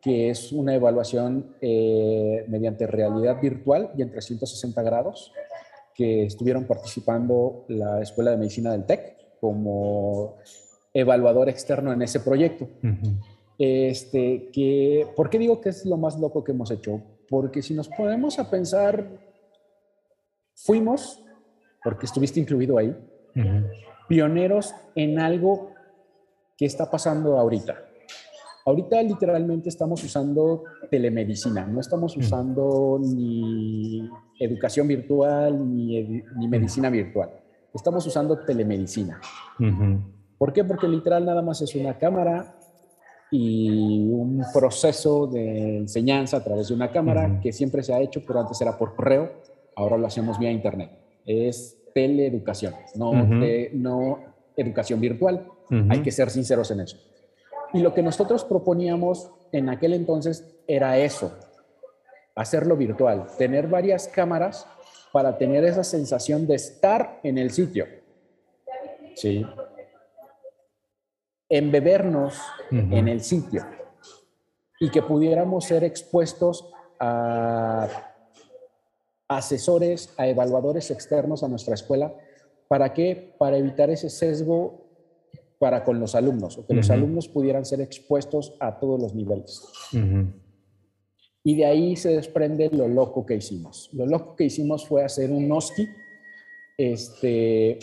que 0.00 0.28
es 0.28 0.52
una 0.52 0.74
evaluación 0.74 1.56
eh, 1.62 2.44
mediante 2.48 2.86
realidad 2.86 3.40
virtual 3.40 3.92
y 3.96 4.02
en 4.02 4.10
360 4.10 4.82
grados, 4.82 5.32
que 5.94 6.24
estuvieron 6.24 6.64
participando 6.64 7.64
la 7.68 8.02
Escuela 8.02 8.32
de 8.32 8.36
Medicina 8.36 8.72
del 8.72 8.84
TEC 8.84 9.23
como 9.44 10.38
evaluador 10.94 11.50
externo 11.50 11.92
en 11.92 12.00
ese 12.00 12.20
proyecto. 12.20 12.66
este, 13.58 14.48
que, 14.50 15.06
¿Por 15.14 15.28
qué 15.28 15.38
digo 15.38 15.60
que 15.60 15.68
es 15.68 15.84
lo 15.84 15.98
más 15.98 16.18
loco 16.18 16.42
que 16.42 16.52
hemos 16.52 16.70
hecho? 16.70 17.02
Porque 17.28 17.60
si 17.60 17.74
nos 17.74 17.88
ponemos 17.88 18.38
a 18.38 18.48
pensar, 18.50 19.06
fuimos, 20.54 21.22
porque 21.82 22.06
estuviste 22.06 22.40
incluido 22.40 22.78
ahí, 22.78 22.96
pioneros 24.08 24.74
en 24.94 25.18
algo 25.18 25.72
que 26.56 26.64
está 26.64 26.90
pasando 26.90 27.38
ahorita. 27.38 27.84
Ahorita 28.64 29.02
literalmente 29.02 29.68
estamos 29.68 30.02
usando 30.04 30.64
telemedicina, 30.90 31.66
no 31.66 31.80
estamos 31.80 32.16
usando 32.16 32.98
ni 32.98 34.08
educación 34.40 34.88
virtual 34.88 35.76
ni, 35.76 36.48
medicina 36.48 36.88
virtual, 36.88 37.43
estamos 37.74 38.06
usando 38.06 38.38
telemedicina. 38.38 39.20
¿Por 40.38 40.52
qué? 40.52 40.64
Porque 40.64 40.88
literal 40.88 41.24
nada 41.24 41.42
más 41.42 41.60
es 41.60 41.74
una 41.74 41.98
cámara, 41.98 42.56
y 43.36 44.08
un 44.10 44.44
proceso 44.52 45.26
de 45.26 45.78
enseñanza 45.78 46.36
a 46.36 46.44
través 46.44 46.68
de 46.68 46.74
una 46.74 46.92
cámara 46.92 47.40
que 47.42 47.52
siempre 47.52 47.82
se 47.82 47.92
ha 47.92 48.00
hecho, 48.00 48.22
pero 48.24 48.38
antes 48.38 48.60
era 48.60 48.78
por 48.78 48.94
correo, 48.94 49.32
ahora 49.74 49.98
lo 49.98 50.06
hacemos 50.06 50.38
vía 50.38 50.52
internet. 50.52 50.90
Es 51.26 51.76
teleeducación, 51.92 52.74
no, 52.94 53.12
no 53.72 54.18
educación 54.56 55.00
virtual. 55.00 55.48
Hay 55.88 56.00
que 56.02 56.12
ser 56.12 56.30
sinceros 56.30 56.70
en 56.70 56.80
eso. 56.80 56.96
Y 57.72 57.80
lo 57.80 57.92
que 57.92 58.04
nosotros 58.04 58.44
proponíamos 58.44 59.32
en 59.50 59.68
aquel 59.68 59.94
entonces 59.94 60.56
era 60.68 60.96
eso, 60.98 61.36
hacerlo 62.36 62.76
virtual, 62.76 63.26
tener 63.36 63.66
varias 63.66 64.06
cámaras 64.06 64.64
para 65.14 65.38
tener 65.38 65.62
esa 65.62 65.84
sensación 65.84 66.44
de 66.44 66.56
estar 66.56 67.20
en 67.22 67.38
el 67.38 67.52
sitio. 67.52 67.86
Sí, 69.14 69.46
embebernos 71.48 72.34
en 72.72 73.06
el 73.06 73.20
sitio 73.20 73.64
y 74.80 74.90
que 74.90 75.02
pudiéramos 75.02 75.66
ser 75.66 75.84
expuestos 75.84 76.68
a 76.98 77.88
asesores, 79.28 80.12
a 80.16 80.26
evaluadores 80.26 80.90
externos 80.90 81.44
a 81.44 81.48
nuestra 81.48 81.74
escuela. 81.74 82.12
¿Para 82.66 82.92
qué? 82.92 83.36
Para 83.38 83.56
evitar 83.56 83.90
ese 83.90 84.10
sesgo 84.10 84.80
para 85.60 85.84
con 85.84 86.00
los 86.00 86.16
alumnos, 86.16 86.58
o 86.58 86.66
que 86.66 86.74
los 86.74 86.90
alumnos 86.90 87.28
pudieran 87.28 87.64
ser 87.64 87.80
expuestos 87.80 88.56
a 88.58 88.80
todos 88.80 89.00
los 89.00 89.14
niveles. 89.14 89.62
Y 91.46 91.56
de 91.56 91.66
ahí 91.66 91.94
se 91.94 92.08
desprende 92.08 92.70
lo 92.72 92.88
loco 92.88 93.26
que 93.26 93.34
hicimos. 93.34 93.90
Lo 93.92 94.06
loco 94.06 94.34
que 94.34 94.44
hicimos 94.44 94.88
fue 94.88 95.04
hacer 95.04 95.30
un 95.30 95.52
OSCI, 95.52 95.86
este, 96.78 97.78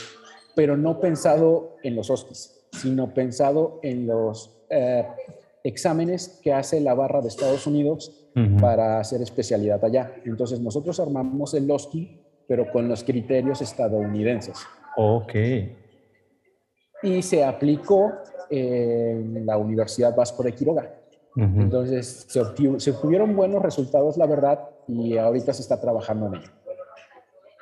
pero 0.55 0.75
no 0.75 0.99
pensado 0.99 1.77
en 1.83 1.95
los 1.95 2.09
OSCIs, 2.09 2.65
sino 2.71 3.13
pensado 3.13 3.79
en 3.83 4.07
los 4.07 4.63
eh, 4.71 5.05
exámenes 5.63 6.39
que 6.43 6.51
hace 6.51 6.81
la 6.81 6.95
barra 6.95 7.21
de 7.21 7.27
Estados 7.27 7.67
Unidos 7.67 8.17
para 8.59 8.99
hacer 8.99 9.21
especialidad 9.21 9.83
allá. 9.83 10.15
Entonces 10.25 10.59
nosotros 10.59 10.99
armamos 10.99 11.53
el 11.53 11.69
OSCE, 11.69 12.19
pero 12.47 12.71
con 12.71 12.87
los 12.87 13.03
criterios 13.03 13.61
estadounidenses. 13.61 14.57
Ok. 14.97 15.33
Y 17.03 17.21
se 17.21 17.43
aplicó 17.43 18.11
en 18.49 19.45
la 19.45 19.57
Universidad 19.57 20.15
Vasco 20.15 20.43
de 20.43 20.53
Quiroga. 20.53 21.00
Entonces 21.35 22.25
se, 22.27 22.41
se 22.79 22.91
obtuvieron 22.91 23.35
buenos 23.35 23.61
resultados, 23.61 24.17
la 24.17 24.25
verdad, 24.25 24.59
y 24.87 25.17
ahorita 25.17 25.53
se 25.53 25.61
está 25.61 25.79
trabajando 25.79 26.27
en 26.27 26.35
ello. 26.35 26.49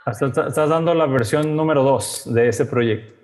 Estás 0.07 0.69
dando 0.69 0.93
la 0.93 1.05
versión 1.05 1.55
número 1.55 1.83
dos 1.83 2.23
de 2.33 2.47
ese 2.47 2.65
proyecto. 2.65 3.19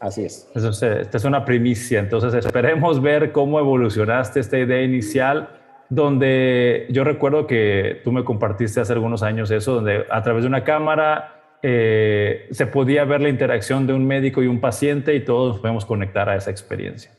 Así 0.00 0.24
es. 0.24 0.50
esta 0.54 1.16
es 1.16 1.24
una 1.24 1.44
primicia, 1.44 2.00
entonces 2.00 2.34
esperemos 2.34 3.00
ver 3.00 3.30
cómo 3.30 3.60
evolucionaste 3.60 4.40
esta 4.40 4.58
idea 4.58 4.82
inicial, 4.82 5.48
donde 5.88 6.88
yo 6.90 7.04
recuerdo 7.04 7.46
que 7.46 8.00
tú 8.02 8.10
me 8.10 8.24
compartiste 8.24 8.80
hace 8.80 8.92
algunos 8.92 9.22
años 9.22 9.50
eso, 9.52 9.74
donde 9.74 10.04
a 10.10 10.22
través 10.22 10.42
de 10.42 10.48
una 10.48 10.64
cámara 10.64 11.58
eh, 11.62 12.48
se 12.50 12.66
podía 12.66 13.04
ver 13.04 13.20
la 13.20 13.28
interacción 13.28 13.86
de 13.86 13.92
un 13.92 14.04
médico 14.04 14.42
y 14.42 14.48
un 14.48 14.60
paciente 14.60 15.14
y 15.14 15.24
todos 15.24 15.52
nos 15.52 15.60
podemos 15.60 15.86
conectar 15.86 16.28
a 16.28 16.34
esa 16.34 16.50
experiencia. 16.50 17.12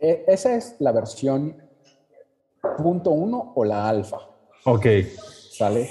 Eh, 0.00 0.24
esa 0.26 0.54
es 0.54 0.76
la 0.78 0.92
versión 0.92 1.56
punto 2.78 3.10
uno 3.10 3.52
o 3.54 3.64
la 3.64 3.88
alfa. 3.88 4.18
Ok. 4.64 4.86
¿Sale? 5.50 5.88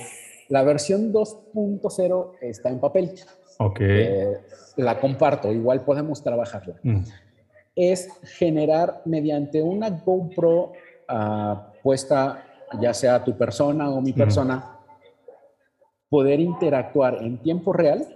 La 0.49 0.63
versión 0.63 1.13
2.0 1.13 2.31
está 2.41 2.69
en 2.69 2.79
papel. 2.79 3.11
Ok. 3.59 3.79
Eh, 3.81 4.37
la 4.77 4.99
comparto, 4.99 5.51
igual 5.51 5.81
podemos 5.81 6.23
trabajarla. 6.23 6.75
Mm. 6.83 7.03
Es 7.75 8.09
generar 8.37 9.01
mediante 9.05 9.61
una 9.61 9.89
GoPro 9.89 10.73
ah, 11.07 11.71
puesta, 11.83 12.43
ya 12.81 12.93
sea 12.93 13.23
tu 13.23 13.37
persona 13.37 13.89
o 13.89 14.01
mi 14.01 14.13
persona, 14.13 14.79
poder 16.09 16.39
interactuar 16.39 17.21
en 17.21 17.37
tiempo 17.37 17.71
real 17.71 18.15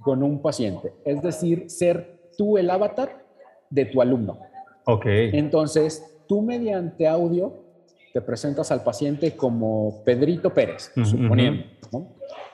con 0.00 0.24
un 0.24 0.42
paciente. 0.42 0.92
Es 1.04 1.22
decir, 1.22 1.70
ser 1.70 2.18
tú 2.36 2.58
el 2.58 2.68
avatar 2.68 3.24
de 3.70 3.84
tu 3.86 4.02
alumno. 4.02 4.40
Ok. 4.86 5.04
Entonces, 5.06 6.22
tú 6.28 6.42
mediante 6.42 7.06
audio 7.06 7.64
te 8.12 8.20
presentas 8.22 8.70
al 8.72 8.82
paciente 8.82 9.36
como 9.36 10.02
Pedrito 10.04 10.54
Pérez, 10.54 10.90
suponiendo. 11.04 11.64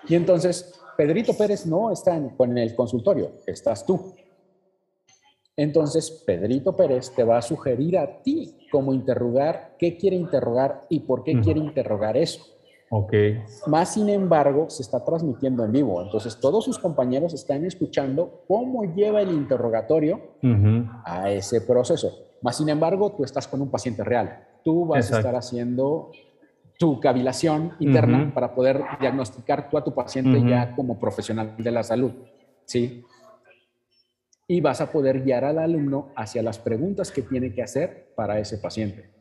Y 0.08 0.14
entonces 0.14 0.74
Pedrito 0.96 1.34
Pérez 1.34 1.66
no 1.66 1.92
está 1.92 2.16
en, 2.16 2.34
en 2.38 2.58
el 2.58 2.74
consultorio, 2.74 3.32
estás 3.46 3.86
tú. 3.86 4.14
Entonces, 5.56 6.10
Pedrito 6.26 6.74
Pérez 6.74 7.12
te 7.14 7.22
va 7.24 7.38
a 7.38 7.42
sugerir 7.42 7.98
a 7.98 8.22
ti 8.22 8.66
cómo 8.70 8.94
interrogar, 8.94 9.76
qué 9.78 9.98
quiere 9.98 10.16
interrogar 10.16 10.86
y 10.88 11.00
por 11.00 11.22
qué 11.24 11.40
quiere 11.40 11.60
interrogar 11.60 12.16
eso. 12.16 12.51
Ok. 12.94 13.14
Más 13.68 13.94
sin 13.94 14.10
embargo, 14.10 14.68
se 14.68 14.82
está 14.82 15.02
transmitiendo 15.02 15.64
en 15.64 15.72
vivo. 15.72 16.02
Entonces, 16.02 16.38
todos 16.38 16.62
sus 16.62 16.78
compañeros 16.78 17.32
están 17.32 17.64
escuchando 17.64 18.44
cómo 18.46 18.84
lleva 18.94 19.22
el 19.22 19.30
interrogatorio 19.30 20.20
a 21.02 21.30
ese 21.30 21.62
proceso. 21.62 22.12
Más 22.42 22.58
sin 22.58 22.68
embargo, 22.68 23.12
tú 23.12 23.24
estás 23.24 23.48
con 23.48 23.62
un 23.62 23.70
paciente 23.70 24.04
real. 24.04 24.46
Tú 24.62 24.84
vas 24.84 25.10
a 25.10 25.16
estar 25.16 25.34
haciendo 25.34 26.10
tu 26.78 27.00
cavilación 27.00 27.72
interna 27.80 28.30
para 28.34 28.54
poder 28.54 28.82
diagnosticar 29.00 29.70
tú 29.70 29.78
a 29.78 29.84
tu 29.84 29.94
paciente 29.94 30.46
ya 30.46 30.74
como 30.76 31.00
profesional 31.00 31.54
de 31.56 31.70
la 31.70 31.82
salud, 31.82 32.12
¿sí? 32.66 33.02
Y 34.46 34.60
vas 34.60 34.82
a 34.82 34.92
poder 34.92 35.22
guiar 35.22 35.44
al 35.46 35.58
alumno 35.58 36.08
hacia 36.14 36.42
las 36.42 36.58
preguntas 36.58 37.10
que 37.10 37.22
tiene 37.22 37.54
que 37.54 37.62
hacer 37.62 38.12
para 38.14 38.38
ese 38.38 38.58
paciente. 38.58 39.11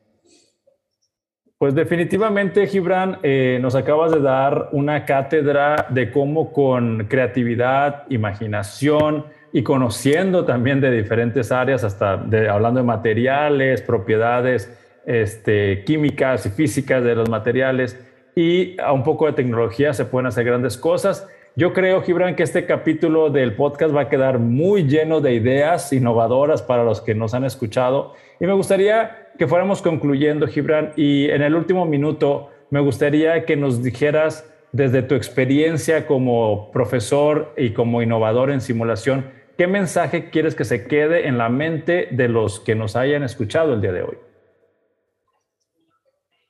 Pues 1.62 1.76
definitivamente, 1.76 2.66
Gibran, 2.66 3.20
eh, 3.22 3.60
nos 3.62 3.76
acabas 3.76 4.12
de 4.12 4.20
dar 4.20 4.70
una 4.72 5.06
cátedra 5.06 5.86
de 5.90 6.10
cómo 6.10 6.52
con 6.52 7.06
creatividad, 7.08 8.06
imaginación 8.10 9.28
y 9.54 9.62
conociendo 9.62 10.44
también 10.44 10.82
de 10.82 10.90
diferentes 10.90 11.52
áreas, 11.52 11.84
hasta 11.84 12.18
de, 12.18 12.50
hablando 12.50 12.80
de 12.80 12.88
materiales, 12.88 13.84
propiedades, 13.84 14.76
este, 15.06 15.84
químicas 15.84 16.48
y 16.48 16.50
físicas 16.50 17.04
de 17.04 17.14
los 17.14 17.30
materiales 17.30 17.96
y 18.36 18.82
a 18.82 18.92
un 18.92 19.04
poco 19.04 19.28
de 19.28 19.34
tecnología 19.34 19.94
se 19.94 20.06
pueden 20.06 20.26
hacer 20.26 20.46
grandes 20.46 20.78
cosas. 20.78 21.28
Yo 21.56 21.74
creo, 21.74 22.02
Gibran, 22.02 22.38
que 22.38 22.44
este 22.44 22.66
capítulo 22.66 23.30
del 23.30 23.56
podcast 23.56 23.94
va 23.94 24.04
a 24.04 24.10
quedar 24.10 24.40
muy 24.40 24.84
lleno 24.84 25.20
de 25.20 25.34
ideas 25.34 25.92
innovadoras 25.92 26.62
para 26.62 26.86
los 26.86 27.02
que 27.02 27.14
nos 27.14 27.34
han 27.34 27.44
escuchado. 27.44 28.14
Y 28.40 28.46
me 28.46 28.54
gustaría 28.54 29.32
que 29.38 29.48
fuéramos 29.48 29.82
concluyendo, 29.82 30.48
Gibran, 30.48 30.94
y 30.96 31.30
en 31.30 31.42
el 31.42 31.56
último 31.56 31.86
minuto 31.86 32.50
me 32.70 32.80
gustaría 32.80 33.46
que 33.46 33.58
nos 33.58 33.84
dijeras 33.84 34.50
desde 34.72 35.04
tu 35.04 35.16
experiencia 35.16 36.08
como 36.08 36.72
profesor 36.72 37.54
y 37.58 37.72
como 37.72 38.02
innovador 38.02 38.50
en 38.52 38.62
simulación, 38.62 39.26
¿qué 39.58 39.68
mensaje 39.68 40.30
quieres 40.30 40.56
que 40.56 40.64
se 40.64 40.88
quede 40.88 41.28
en 41.28 41.38
la 41.38 41.50
mente 41.50 42.08
de 42.12 42.30
los 42.30 42.62
que 42.62 42.76
nos 42.76 42.96
hayan 42.96 43.24
escuchado 43.24 43.74
el 43.74 43.82
día 43.82 43.92
de 43.92 44.04
hoy? 44.04 44.18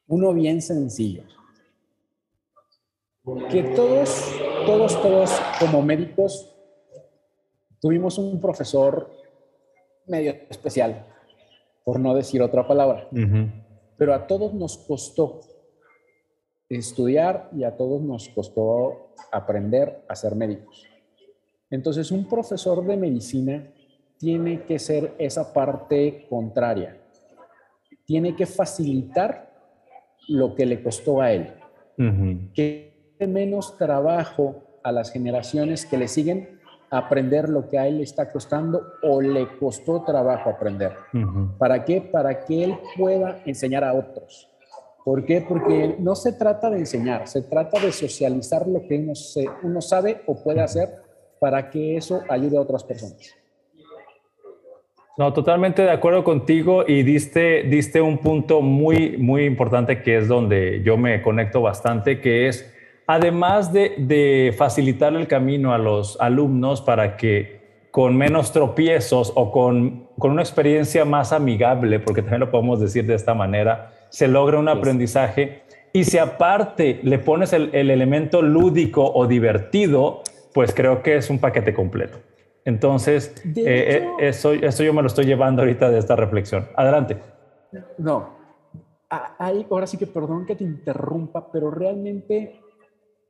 Uno 0.05 0.31
bien 0.33 0.61
sencillo. 0.61 1.23
Que 3.49 3.63
todos, 3.75 4.33
todos, 4.65 5.01
todos 5.01 5.41
como 5.59 5.83
médicos 5.83 6.51
tuvimos 7.79 8.17
un 8.17 8.41
profesor 8.41 9.11
medio 10.07 10.35
especial, 10.49 11.05
por 11.83 11.99
no 11.99 12.15
decir 12.15 12.41
otra 12.41 12.67
palabra. 12.67 13.07
Pero 13.97 14.13
a 14.13 14.25
todos 14.25 14.53
nos 14.53 14.77
costó 14.77 15.41
estudiar 16.67 17.49
y 17.55 17.63
a 17.63 17.77
todos 17.77 18.01
nos 18.01 18.29
costó 18.29 19.13
aprender 19.31 20.03
a 20.07 20.15
ser 20.15 20.35
médicos. 20.35 20.87
Entonces, 21.69 22.11
un 22.11 22.27
profesor 22.27 22.83
de 22.85 22.97
medicina 22.97 23.71
tiene 24.17 24.63
que 24.63 24.79
ser 24.79 25.15
esa 25.19 25.53
parte 25.53 26.25
contraria. 26.29 26.97
Tiene 28.05 28.35
que 28.35 28.45
facilitar 28.45 29.51
lo 30.27 30.55
que 30.55 30.65
le 30.65 30.81
costó 30.81 31.21
a 31.21 31.31
él. 31.31 31.53
Que 32.53 32.90
menos 33.27 33.77
trabajo 33.77 34.63
a 34.83 34.91
las 34.91 35.11
generaciones 35.11 35.85
que 35.85 35.97
le 35.97 36.07
siguen 36.07 36.59
aprender 36.89 37.47
lo 37.47 37.69
que 37.69 37.79
a 37.79 37.87
él 37.87 37.97
le 37.97 38.03
está 38.03 38.31
costando 38.31 38.81
o 39.01 39.21
le 39.21 39.47
costó 39.57 40.03
trabajo 40.03 40.49
aprender. 40.49 40.93
¿Para 41.57 41.85
qué? 41.85 42.01
Para 42.01 42.43
que 42.43 42.65
él 42.65 42.77
pueda 42.97 43.41
enseñar 43.45 43.83
a 43.83 43.93
otros. 43.93 44.49
¿Por 45.05 45.25
qué? 45.25 45.41
Porque 45.41 45.95
no 45.99 46.15
se 46.15 46.33
trata 46.33 46.69
de 46.69 46.79
enseñar, 46.79 47.27
se 47.27 47.41
trata 47.41 47.79
de 47.79 47.91
socializar 47.91 48.67
lo 48.67 48.85
que 48.87 48.97
uno, 48.97 49.13
uno 49.63 49.81
sabe 49.81 50.21
o 50.27 50.43
puede 50.43 50.61
hacer 50.61 50.89
para 51.39 51.69
que 51.69 51.97
eso 51.97 52.21
ayude 52.29 52.57
a 52.57 52.61
otras 52.61 52.83
personas. 52.83 53.35
No, 55.17 55.33
totalmente 55.33 55.81
de 55.81 55.91
acuerdo 55.91 56.23
contigo 56.23 56.85
y 56.87 57.03
diste, 57.03 57.63
diste 57.63 57.99
un 57.99 58.19
punto 58.19 58.61
muy, 58.61 59.17
muy 59.17 59.45
importante 59.45 60.01
que 60.01 60.17
es 60.17 60.27
donde 60.27 60.81
yo 60.83 60.97
me 60.97 61.21
conecto 61.21 61.61
bastante, 61.61 62.21
que 62.21 62.47
es, 62.47 62.70
además 63.07 63.73
de, 63.73 63.95
de 63.97 64.53
facilitar 64.57 65.13
el 65.15 65.27
camino 65.27 65.73
a 65.73 65.77
los 65.77 66.19
alumnos 66.19 66.81
para 66.81 67.17
que 67.17 67.61
con 67.91 68.15
menos 68.15 68.51
tropiezos 68.53 69.33
o 69.35 69.51
con, 69.51 70.07
con, 70.17 70.31
una 70.31 70.41
experiencia 70.41 71.03
más 71.03 71.33
amigable, 71.33 71.99
porque 71.99 72.21
también 72.21 72.39
lo 72.39 72.51
podemos 72.51 72.79
decir 72.79 73.05
de 73.05 73.15
esta 73.15 73.33
manera, 73.33 73.93
se 74.09 74.27
logra 74.27 74.59
un 74.59 74.69
aprendizaje. 74.69 75.63
Y 75.91 76.05
si 76.05 76.17
aparte 76.17 77.01
le 77.03 77.19
pones 77.19 77.51
el, 77.51 77.69
el 77.73 77.89
elemento 77.89 78.41
lúdico 78.41 79.11
o 79.13 79.27
divertido, 79.27 80.21
pues 80.53 80.73
creo 80.73 81.03
que 81.03 81.17
es 81.17 81.29
un 81.29 81.39
paquete 81.39 81.73
completo. 81.73 82.19
Entonces, 82.63 83.35
eh, 83.45 83.63
eh, 83.65 84.07
eso, 84.19 84.53
eso 84.53 84.83
yo 84.83 84.93
me 84.93 85.01
lo 85.01 85.07
estoy 85.07 85.25
llevando 85.25 85.63
ahorita 85.63 85.89
de 85.89 85.97
esta 85.97 86.15
reflexión. 86.15 86.67
Adelante. 86.75 87.17
No, 87.97 88.29
ahora 89.09 89.87
sí 89.87 89.97
que 89.97 90.07
perdón 90.07 90.45
que 90.45 90.55
te 90.55 90.63
interrumpa, 90.63 91.51
pero 91.51 91.71
realmente 91.71 92.59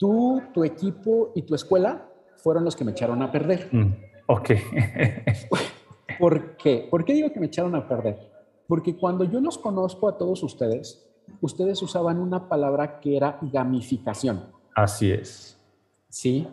tú, 0.02 0.42
tu 0.52 0.64
equipo 0.64 1.32
y 1.36 1.44
tu 1.44 1.54
escuela 1.54 2.10
fueron 2.38 2.66
los 2.66 2.76
que 2.76 2.84
me 2.84 2.90
echaron 2.90 3.22
a 3.22 3.32
perder. 3.32 3.70
Mm, 3.72 3.94
ok. 4.26 4.50
¿Por 6.20 6.58
qué? 6.58 6.88
¿Por 6.90 7.06
qué 7.06 7.14
digo 7.14 7.32
que 7.32 7.40
me 7.40 7.46
echaron 7.46 7.76
a 7.76 7.88
perder? 7.88 8.18
Porque 8.68 8.98
cuando 8.98 9.26
yo 9.26 9.40
los 9.40 9.60
conozco 9.60 10.10
a 10.10 10.18
todos 10.18 10.42
ustedes, 10.42 11.08
ustedes 11.40 11.84
usaban 11.84 12.18
una 12.18 12.50
palabra 12.50 13.00
que 13.00 13.16
era 13.16 13.38
gamificación. 13.44 14.46
Así 14.74 15.12
es. 15.12 15.60
Sí, 16.10 16.48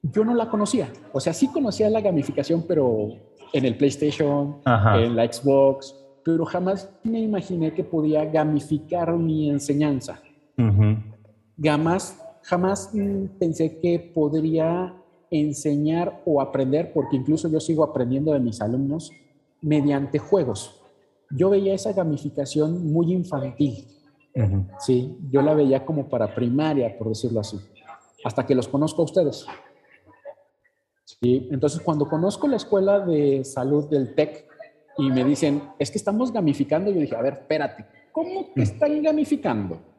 yo 0.00 0.24
no 0.24 0.32
la 0.32 0.48
conocía. 0.48 0.88
O 1.12 1.18
sea, 1.18 1.32
sí 1.32 1.48
conocía 1.48 1.90
la 1.90 2.00
gamificación, 2.00 2.64
pero 2.68 3.08
en 3.52 3.64
el 3.64 3.76
PlayStation, 3.76 4.58
en 4.64 5.16
la 5.16 5.32
Xbox, 5.32 5.96
pero 6.24 6.44
jamás 6.44 6.88
me 7.02 7.18
imaginé 7.18 7.74
que 7.74 7.82
podía 7.82 8.24
gamificar 8.24 9.12
mi 9.14 9.50
enseñanza. 9.50 10.22
Jamás, 11.60 12.23
jamás 12.44 12.90
pensé 13.38 13.78
que 13.78 13.98
podría 13.98 14.94
enseñar 15.30 16.22
o 16.24 16.40
aprender, 16.40 16.92
porque 16.92 17.16
incluso 17.16 17.48
yo 17.48 17.58
sigo 17.58 17.82
aprendiendo 17.82 18.32
de 18.32 18.40
mis 18.40 18.60
alumnos 18.60 19.10
mediante 19.60 20.18
juegos. 20.18 20.80
Yo 21.30 21.50
veía 21.50 21.74
esa 21.74 21.92
gamificación 21.92 22.92
muy 22.92 23.12
infantil. 23.12 23.88
Sí, 24.78 25.16
yo 25.30 25.42
la 25.42 25.54
veía 25.54 25.86
como 25.86 26.08
para 26.08 26.34
primaria, 26.34 26.98
por 26.98 27.08
decirlo 27.08 27.40
así, 27.40 27.58
hasta 28.24 28.44
que 28.44 28.54
los 28.54 28.68
conozco 28.68 29.02
a 29.02 29.04
ustedes. 29.04 29.46
¿sí? 31.04 31.48
Entonces, 31.50 31.80
cuando 31.80 32.08
conozco 32.08 32.46
la 32.48 32.56
escuela 32.56 33.00
de 33.00 33.44
salud 33.44 33.88
del 33.88 34.14
TEC 34.14 34.46
y 34.98 35.10
me 35.10 35.24
dicen, 35.24 35.62
es 35.78 35.90
que 35.90 35.98
estamos 35.98 36.32
gamificando, 36.32 36.90
yo 36.90 37.00
dije, 37.00 37.16
a 37.16 37.22
ver, 37.22 37.34
espérate, 37.34 37.86
¿cómo 38.12 38.52
que 38.52 38.60
mm. 38.60 38.64
están 38.64 39.02
gamificando? 39.02 39.93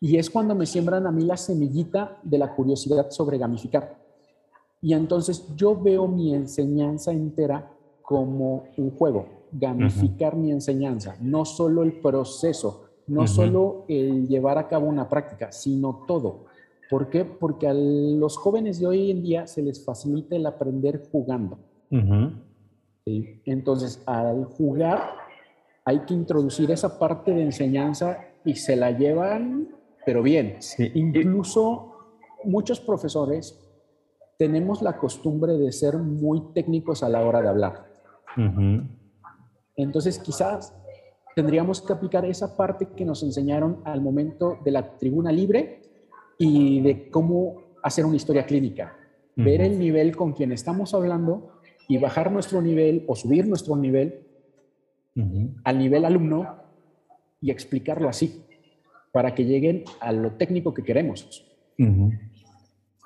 Y 0.00 0.16
es 0.16 0.30
cuando 0.30 0.54
me 0.54 0.66
siembran 0.66 1.06
a 1.06 1.12
mí 1.12 1.24
la 1.24 1.36
semillita 1.36 2.18
de 2.22 2.38
la 2.38 2.54
curiosidad 2.54 3.10
sobre 3.10 3.38
gamificar. 3.38 3.98
Y 4.80 4.92
entonces 4.92 5.44
yo 5.56 5.76
veo 5.80 6.06
mi 6.06 6.34
enseñanza 6.34 7.10
entera 7.10 7.70
como 8.02 8.64
un 8.76 8.90
juego, 8.92 9.26
gamificar 9.52 10.36
mi 10.36 10.52
enseñanza, 10.52 11.16
no 11.20 11.44
solo 11.44 11.82
el 11.82 12.00
proceso, 12.00 12.84
no 13.08 13.26
solo 13.26 13.84
el 13.88 14.28
llevar 14.28 14.56
a 14.58 14.68
cabo 14.68 14.86
una 14.86 15.08
práctica, 15.08 15.50
sino 15.50 16.04
todo. 16.06 16.46
¿Por 16.88 17.10
qué? 17.10 17.24
Porque 17.24 17.66
a 17.66 17.74
los 17.74 18.36
jóvenes 18.36 18.78
de 18.78 18.86
hoy 18.86 19.10
en 19.10 19.22
día 19.22 19.46
se 19.46 19.62
les 19.62 19.84
facilita 19.84 20.36
el 20.36 20.46
aprender 20.46 21.02
jugando. 21.10 21.58
Entonces, 23.04 24.02
al 24.06 24.44
jugar, 24.44 25.12
hay 25.84 26.00
que 26.00 26.14
introducir 26.14 26.70
esa 26.70 26.98
parte 26.98 27.32
de 27.32 27.42
enseñanza 27.42 28.18
y 28.44 28.54
se 28.54 28.76
la 28.76 28.90
llevan, 28.90 29.68
pero 30.08 30.22
bien. 30.22 30.56
Incluso 30.94 31.92
muchos 32.42 32.80
profesores 32.80 33.60
tenemos 34.38 34.80
la 34.80 34.96
costumbre 34.96 35.58
de 35.58 35.70
ser 35.70 35.98
muy 35.98 36.40
técnicos 36.54 37.02
a 37.02 37.10
la 37.10 37.26
hora 37.26 37.42
de 37.42 37.48
hablar. 37.50 37.92
Entonces, 39.76 40.18
quizás 40.18 40.74
tendríamos 41.36 41.82
que 41.82 41.92
aplicar 41.92 42.24
esa 42.24 42.56
parte 42.56 42.88
que 42.96 43.04
nos 43.04 43.22
enseñaron 43.22 43.82
al 43.84 44.00
momento 44.00 44.56
de 44.64 44.70
la 44.70 44.96
tribuna 44.96 45.30
libre 45.30 45.82
y 46.38 46.80
de 46.80 47.10
cómo 47.10 47.64
hacer 47.82 48.06
una 48.06 48.16
historia 48.16 48.46
clínica. 48.46 48.96
Ver 49.36 49.60
el 49.60 49.78
nivel 49.78 50.16
con 50.16 50.32
quien 50.32 50.52
estamos 50.52 50.94
hablando 50.94 51.60
y 51.86 51.98
bajar 51.98 52.32
nuestro 52.32 52.62
nivel 52.62 53.04
o 53.08 53.14
subir 53.14 53.46
nuestro 53.46 53.76
nivel 53.76 54.26
al 55.64 55.78
nivel 55.78 56.06
alumno 56.06 56.62
y 57.42 57.50
explicarlo 57.50 58.08
así 58.08 58.47
para 59.12 59.34
que 59.34 59.44
lleguen 59.44 59.84
a 60.00 60.12
lo 60.12 60.32
técnico 60.32 60.74
que 60.74 60.82
queremos. 60.82 61.44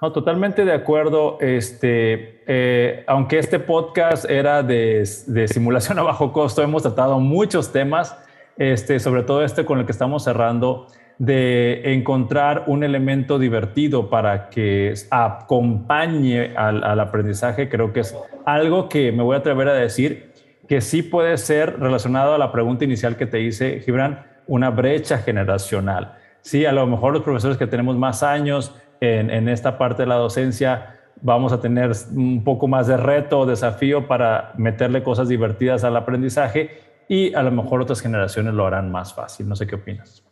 No, 0.02 0.10
totalmente 0.10 0.64
de 0.64 0.72
acuerdo. 0.72 1.38
Este, 1.40 2.42
eh, 2.46 3.04
aunque 3.06 3.38
este 3.38 3.60
podcast 3.60 4.28
era 4.28 4.64
de, 4.64 5.06
simulación 5.46 5.98
a 6.00 6.02
bajo 6.02 6.32
costo, 6.32 6.60
hemos 6.60 6.82
tratado 6.82 7.20
muchos 7.20 7.70
temas, 7.70 8.18
este, 8.56 8.98
sobre 8.98 9.22
todo 9.22 9.44
este 9.44 9.64
con 9.64 9.78
el 9.78 9.86
que 9.86 9.92
estamos 9.92 10.24
cerrando, 10.24 10.88
de 11.18 11.92
encontrar 11.92 12.64
un 12.66 12.82
elemento 12.82 13.38
divertido 13.38 14.10
para 14.10 14.48
que 14.48 14.94
acompañe 15.10 16.56
al, 16.56 16.82
al 16.82 16.98
aprendizaje. 16.98 17.68
Creo 17.68 17.92
que 17.92 18.00
es 18.00 18.16
algo 18.44 18.88
que 18.88 19.12
me 19.12 19.22
voy 19.22 19.36
a 19.36 19.38
atrever 19.38 19.68
a 19.68 19.74
decir 19.74 20.32
que 20.68 20.80
sí 20.80 21.02
puede 21.02 21.36
ser 21.36 21.78
relacionado 21.78 22.34
a 22.34 22.38
la 22.38 22.50
pregunta 22.50 22.84
inicial 22.84 23.16
que 23.16 23.26
te 23.26 23.40
hice, 23.40 23.80
Gibran, 23.80 24.31
una 24.46 24.70
brecha 24.70 25.18
generacional. 25.18 26.16
Sí, 26.40 26.66
a 26.66 26.72
lo 26.72 26.86
mejor 26.86 27.12
los 27.12 27.22
profesores 27.22 27.56
que 27.56 27.66
tenemos 27.66 27.96
más 27.96 28.22
años, 28.22 28.74
en, 29.00 29.48
esta 29.48 29.78
parte 29.78 30.02
de 30.02 30.08
la 30.08 30.14
docencia 30.14 30.96
vamos 31.20 31.52
a 31.52 31.60
tener 31.60 31.90
un 32.14 32.44
poco 32.44 32.68
más 32.68 32.86
de 32.86 32.96
reto 32.96 33.40
o 33.40 33.46
desafío 33.46 34.06
para 34.06 34.52
meterle 34.56 35.02
cosas 35.02 35.28
divertidas 35.28 35.82
al 35.84 35.96
aprendizaje 35.96 36.70
y 37.08 37.34
a 37.34 37.42
lo 37.42 37.50
mejor 37.50 37.82
otras 37.82 38.00
generaciones 38.00 38.54
lo 38.54 38.66
harán 38.66 38.90
más 38.90 39.12
fácil. 39.12 39.48
No 39.48 39.56
sé 39.56 39.66
qué 39.66 39.74
opinas. 39.74 40.24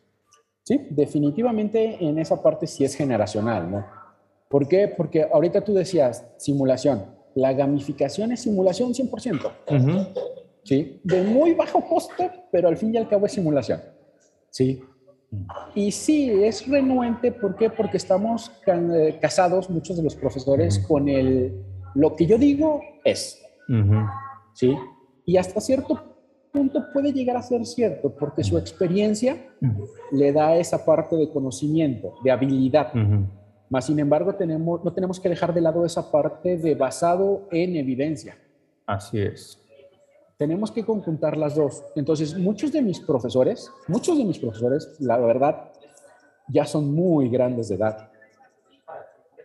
Sí, 0.63 0.87
definitivamente 0.91 1.97
en 2.01 2.19
esa 2.19 2.41
parte 2.41 2.67
sí 2.67 2.85
es 2.85 2.95
generacional, 2.95 3.71
¿no? 3.71 3.87
¿Por 4.49 4.69
qué? 4.69 4.89
Porque 4.89 5.29
ahorita 5.33 5.63
tú 5.63 5.75
decías 5.75 6.27
simulación. 6.37 7.07
La 7.35 7.53
gamificación 7.53 8.33
es 8.33 8.43
simulación 8.43 8.93
100%. 8.93 9.51
¿Sí? 10.65 11.01
De 11.03 11.23
muy 11.23 11.55
bajo 11.55 11.81
costo, 11.81 12.25
pero 12.53 12.69
al 12.69 12.77
fin 12.77 12.95
y 12.95 12.99
al 12.99 13.09
cabo 13.09 13.27
es 13.27 13.33
simulación. 13.33 13.81
¿Sí? 14.51 14.83
Y 15.75 15.93
sí, 15.93 16.29
es 16.43 16.67
renuente, 16.67 17.31
¿por 17.31 17.55
qué? 17.55 17.71
Porque 17.71 17.97
estamos 17.97 18.51
eh, 18.67 19.19
casados, 19.21 19.71
muchos 19.71 19.97
de 19.97 20.03
los 20.03 20.17
profesores, 20.17 20.79
con 20.81 21.09
el, 21.09 21.55
lo 21.95 22.17
que 22.17 22.27
yo 22.27 22.37
digo 22.37 22.81
es, 23.05 23.41
¿sí? 24.55 24.77
Y 25.25 25.37
hasta 25.37 25.61
cierto 25.61 26.03
punto 26.53 26.85
puede 26.93 27.13
llegar 27.13 27.37
a 27.37 27.43
ser 27.43 27.65
cierto, 27.65 28.13
porque 28.17 28.43
su 28.43 28.59
experiencia 28.59 29.37
le 30.11 30.33
da 30.33 30.57
esa 30.57 30.85
parte 30.85 31.15
de 31.15 31.31
conocimiento, 31.31 32.15
de 32.25 32.33
habilidad. 32.33 32.93
Más 33.69 33.87
sin 33.87 34.01
embargo, 34.01 34.35
tenemos, 34.35 34.85
no 34.85 34.93
tenemos 34.93 35.21
que 35.21 35.29
dejar 35.29 35.55
de 35.55 35.61
lado 35.61 35.87
esa 35.87 36.11
parte 36.11 36.57
de 36.57 36.75
basado 36.75 37.47
en 37.53 37.77
evidencia. 37.77 38.37
Así 38.85 39.21
es 39.21 39.60
tenemos 40.41 40.73
que 40.73 40.87
conjuntar 40.87 41.37
las 41.37 41.55
dos. 41.55 41.85
Entonces, 41.95 42.35
muchos 42.35 42.73
de 42.73 42.81
mis 42.81 42.99
profesores, 42.99 43.71
muchos 43.89 44.17
de 44.17 44.25
mis 44.25 44.39
profesores, 44.39 44.97
la 44.99 45.19
verdad, 45.19 45.71
ya 46.49 46.65
son 46.65 46.95
muy 46.95 47.29
grandes 47.29 47.69
de 47.69 47.75
edad. 47.75 48.09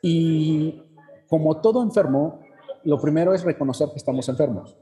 Y 0.02 0.82
como 1.28 1.58
todo 1.58 1.84
enfermo, 1.84 2.40
lo 2.86 2.98
primero 2.98 3.34
es 3.34 3.44
reconocer 3.44 3.90
que 3.90 3.98
estamos 3.98 4.30
enfermos. 4.30 4.78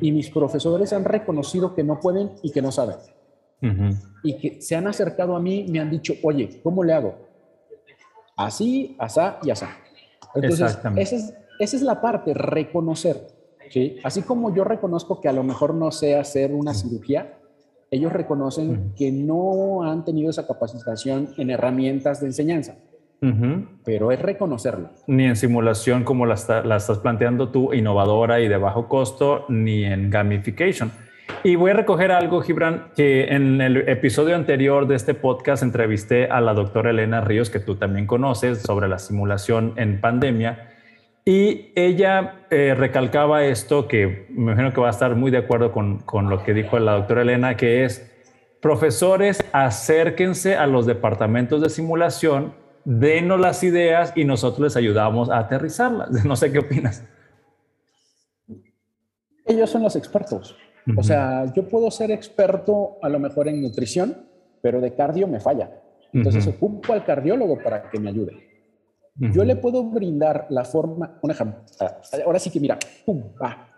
Y 0.00 0.12
mis 0.12 0.30
profesores 0.30 0.92
han 0.92 1.04
reconocido 1.04 1.74
que 1.74 1.82
no 1.82 1.98
pueden 1.98 2.30
y 2.44 2.52
que 2.52 2.62
no 2.62 2.70
saben. 2.70 2.98
Y 4.22 4.36
que 4.38 4.62
se 4.62 4.76
han 4.76 4.86
acercado 4.86 5.34
a 5.34 5.40
mí, 5.40 5.66
me 5.68 5.80
han 5.80 5.90
dicho, 5.90 6.14
oye, 6.22 6.60
¿cómo 6.62 6.84
le 6.84 6.92
hago? 6.92 7.16
Así, 8.36 8.94
asá 9.00 9.40
y 9.42 9.50
asá. 9.50 9.70
Entonces, 10.32 10.78
esa 10.94 11.16
es, 11.16 11.34
esa 11.58 11.76
es 11.76 11.82
la 11.82 12.00
parte, 12.00 12.34
reconocer. 12.34 13.39
Así 14.02 14.22
como 14.22 14.54
yo 14.54 14.64
reconozco 14.64 15.20
que 15.20 15.28
a 15.28 15.32
lo 15.32 15.42
mejor 15.42 15.74
no 15.74 15.90
sé 15.90 16.16
hacer 16.16 16.52
una 16.52 16.74
cirugía, 16.74 17.38
ellos 17.90 18.12
reconocen 18.12 18.92
que 18.96 19.10
no 19.10 19.82
han 19.82 20.04
tenido 20.04 20.30
esa 20.30 20.46
capacitación 20.46 21.30
en 21.36 21.50
herramientas 21.50 22.20
de 22.20 22.28
enseñanza. 22.28 22.76
Pero 23.84 24.12
es 24.12 24.22
reconocerlo. 24.22 24.90
Ni 25.06 25.24
en 25.26 25.36
simulación 25.36 26.04
como 26.04 26.24
la, 26.24 26.36
la, 26.64 26.76
estás 26.76 26.98
planteando 26.98 27.50
tú, 27.50 27.74
innovadora 27.74 28.40
y 28.40 28.48
de 28.48 28.56
bajo 28.56 28.88
costo, 28.88 29.44
ni 29.48 29.84
en 29.84 30.08
gamification. 30.08 30.90
Y 31.44 31.56
voy 31.56 31.72
a 31.72 31.74
recoger 31.74 32.12
algo, 32.12 32.40
Gibran, 32.40 32.86
que 32.96 33.24
en 33.24 33.60
el 33.60 33.88
episodio 33.88 34.36
anterior 34.36 34.86
de 34.86 34.96
este 34.96 35.14
podcast 35.14 35.62
entrevisté 35.62 36.26
a 36.26 36.40
la 36.40 36.54
doctora 36.54 36.90
Elena 36.90 37.20
Ríos, 37.20 37.50
que 37.50 37.60
tú 37.60 37.76
también 37.76 38.06
conoces, 38.06 38.62
sobre 38.62 38.88
la 38.88 38.98
simulación 38.98 39.74
en 39.76 40.00
pandemia. 40.00 40.69
Y 41.30 41.70
ella 41.76 42.44
eh, 42.50 42.74
recalcaba 42.76 43.44
esto, 43.44 43.86
que 43.86 44.26
me 44.30 44.50
imagino 44.50 44.72
que 44.72 44.80
va 44.80 44.88
a 44.88 44.90
estar 44.90 45.14
muy 45.14 45.30
de 45.30 45.38
acuerdo 45.38 45.70
con, 45.70 46.00
con 46.00 46.28
lo 46.28 46.42
que 46.42 46.52
dijo 46.52 46.76
la 46.80 46.94
doctora 46.94 47.22
Elena, 47.22 47.56
que 47.56 47.84
es, 47.84 48.10
profesores, 48.60 49.38
acérquense 49.52 50.56
a 50.56 50.66
los 50.66 50.86
departamentos 50.86 51.62
de 51.62 51.70
simulación, 51.70 52.54
denos 52.84 53.38
las 53.38 53.62
ideas 53.62 54.12
y 54.16 54.24
nosotros 54.24 54.58
les 54.58 54.76
ayudamos 54.76 55.30
a 55.30 55.38
aterrizarlas. 55.38 56.10
No 56.24 56.34
sé 56.34 56.50
qué 56.50 56.58
opinas. 56.58 57.04
Ellos 59.46 59.70
son 59.70 59.84
los 59.84 59.94
expertos. 59.94 60.56
O 60.96 61.04
sea, 61.04 61.44
yo 61.54 61.68
puedo 61.68 61.92
ser 61.92 62.10
experto 62.10 62.96
a 63.02 63.08
lo 63.08 63.20
mejor 63.20 63.46
en 63.46 63.62
nutrición, 63.62 64.26
pero 64.62 64.80
de 64.80 64.96
cardio 64.96 65.28
me 65.28 65.38
falla. 65.38 65.70
Entonces 66.12 66.44
ocupo 66.48 66.92
al 66.92 67.04
cardiólogo 67.04 67.56
para 67.62 67.88
que 67.88 68.00
me 68.00 68.10
ayude. 68.10 68.49
Yo 69.20 69.44
le 69.44 69.56
puedo 69.56 69.84
brindar 69.84 70.46
la 70.48 70.64
forma, 70.64 71.18
un 71.20 71.30
ejemplo, 71.30 71.62
ahora 72.24 72.38
sí 72.38 72.50
que 72.50 72.58
mira, 72.58 72.78
pum, 73.04 73.22
va. 73.40 73.68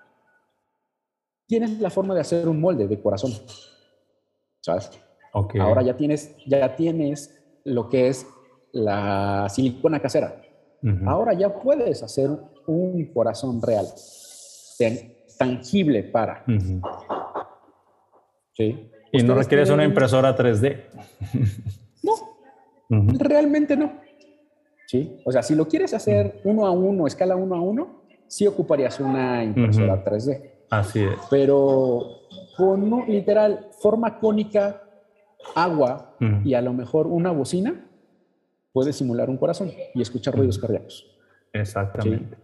Tienes 1.49 1.81
la 1.81 1.91
forma 1.91 2.15
de 2.15 2.21
hacer 2.21 2.49
un 2.49 2.61
molde 2.61 2.87
de 2.87 3.03
corazón, 3.03 3.33
¿sabes? 4.61 4.91
Okay. 5.33 5.61
Ahora 5.61 5.83
ya 5.83 5.97
tienes, 5.97 6.37
ya 6.47 6.77
tienes 6.77 7.43
lo 7.65 7.89
que 7.89 8.07
es 8.07 8.25
la 8.71 9.49
silicona 9.49 10.01
casera. 10.01 10.41
Ahora 11.07 11.33
ya 11.33 11.53
puedes 11.61 12.03
hacer 12.05 12.31
un 12.67 13.13
corazón 13.13 13.61
real, 13.63 13.87
tangible 15.39 16.05
para. 16.05 16.45
¿Sí? 18.53 18.91
Y 19.13 19.23
no 19.23 19.35
requieres 19.35 19.71
una 19.71 19.85
impresora 19.85 20.37
3D. 20.37 20.85
no, 22.03 22.13
realmente 23.19 23.77
no. 23.77 24.02
O 25.25 25.33
sea, 25.33 25.43
si 25.43 25.55
lo 25.55 25.67
quieres 25.69 25.95
hacer 25.95 26.41
uno 26.45 26.67
a 26.67 26.71
uno, 26.71 27.07
escala 27.07 27.37
uno 27.37 27.55
a 27.55 27.61
uno, 27.61 28.03
sí 28.27 28.47
ocuparías 28.47 29.01
una 29.01 29.45
impresora 29.45 30.05
3D. 30.05 30.51
Así 30.71 31.01
es. 31.01 31.19
Pero 31.31 32.23
con 32.57 33.07
literal 33.07 33.69
forma 33.81 34.19
cónica, 34.19 34.83
agua 35.55 36.17
y 36.45 36.55
a 36.55 36.63
lo 36.63 36.73
mejor 36.73 37.07
una 37.07 37.31
bocina, 37.31 37.87
puedes 38.73 38.97
simular 38.97 39.29
un 39.29 39.37
corazón 39.37 39.71
y 39.95 40.01
escuchar 40.01 40.35
ruidos 40.35 40.59
cardíacos. 40.59 41.07
Exactamente. 41.53 42.37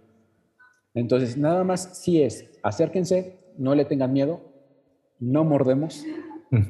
Entonces, 0.95 1.37
nada 1.37 1.65
más 1.65 1.99
si 1.99 2.23
es, 2.23 2.51
acérquense, 2.63 3.39
no 3.57 3.75
le 3.75 3.85
tengan 3.85 4.13
miedo, 4.13 4.41
no 5.21 5.45
mordemos. 5.45 6.05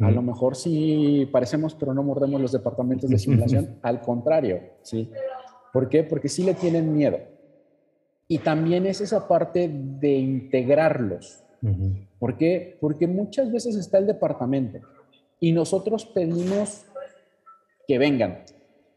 A 0.01 0.11
lo 0.11 0.23
mejor 0.23 0.57
sí 0.57 1.29
parecemos, 1.31 1.75
pero 1.75 1.95
no 1.95 2.03
mordemos 2.03 2.41
los 2.41 2.51
departamentos 2.51 3.09
de 3.09 3.19
simulación. 3.19 3.79
Al 3.83 4.01
contrario, 4.01 4.61
¿sí? 4.83 5.11
¿Por 5.79 5.89
qué? 5.89 6.03
Porque 6.03 6.29
sí 6.29 6.43
le 6.43 6.55
tienen 6.55 6.93
miedo. 6.93 7.21
Y 8.27 8.39
también 8.39 8.85
es 8.85 9.01
esa 9.01 9.29
parte 9.29 9.71
de 9.73 10.19
integrarlos. 10.19 11.45
¿Por 12.19 12.37
qué? 12.37 12.77
Porque 12.81 13.07
muchas 13.07 13.53
veces 13.53 13.77
está 13.77 13.99
el 13.99 14.09
departamento 14.09 14.81
y 15.39 15.53
nosotros 15.53 16.05
pedimos 16.05 16.85
que 17.87 17.97
vengan. 17.97 18.43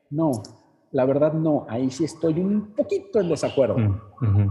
No, 0.09 0.31
la 0.91 1.05
verdad 1.05 1.33
no, 1.33 1.67
ahí 1.69 1.91
sí 1.91 2.05
estoy 2.05 2.39
un 2.39 2.73
poquito 2.73 3.21
en 3.21 3.29
desacuerdo. 3.29 3.77
Mm, 3.77 4.49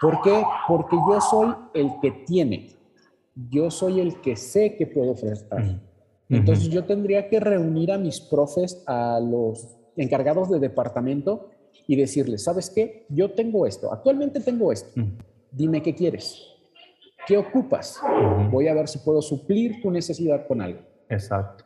¿Por 0.00 0.22
qué? 0.22 0.44
Porque 0.68 0.94
yo 0.94 1.20
soy 1.20 1.54
el 1.74 1.90
que 2.00 2.12
tiene, 2.24 2.68
yo 3.50 3.68
soy 3.68 3.98
el 3.98 4.20
que 4.20 4.36
sé 4.36 4.76
que 4.76 4.86
puedo 4.86 5.10
ofrecer. 5.10 5.48
Entonces 6.28 6.68
yo 6.68 6.84
tendría 6.84 7.28
que 7.28 7.40
reunir 7.40 7.90
a 7.90 7.98
mis 7.98 8.20
profes, 8.20 8.84
a 8.86 9.18
los 9.18 9.81
encargados 9.96 10.50
de 10.50 10.58
departamento 10.58 11.50
y 11.86 11.96
decirles, 11.96 12.44
¿sabes 12.44 12.70
qué? 12.70 13.06
Yo 13.08 13.32
tengo 13.32 13.66
esto, 13.66 13.92
actualmente 13.92 14.40
tengo 14.40 14.72
esto, 14.72 15.00
dime 15.50 15.82
qué 15.82 15.94
quieres, 15.94 16.42
qué 17.26 17.36
ocupas, 17.36 18.00
voy 18.50 18.68
a 18.68 18.74
ver 18.74 18.88
si 18.88 18.98
puedo 18.98 19.22
suplir 19.22 19.80
tu 19.82 19.90
necesidad 19.90 20.46
con 20.46 20.60
algo. 20.60 20.80
Exacto. 21.08 21.64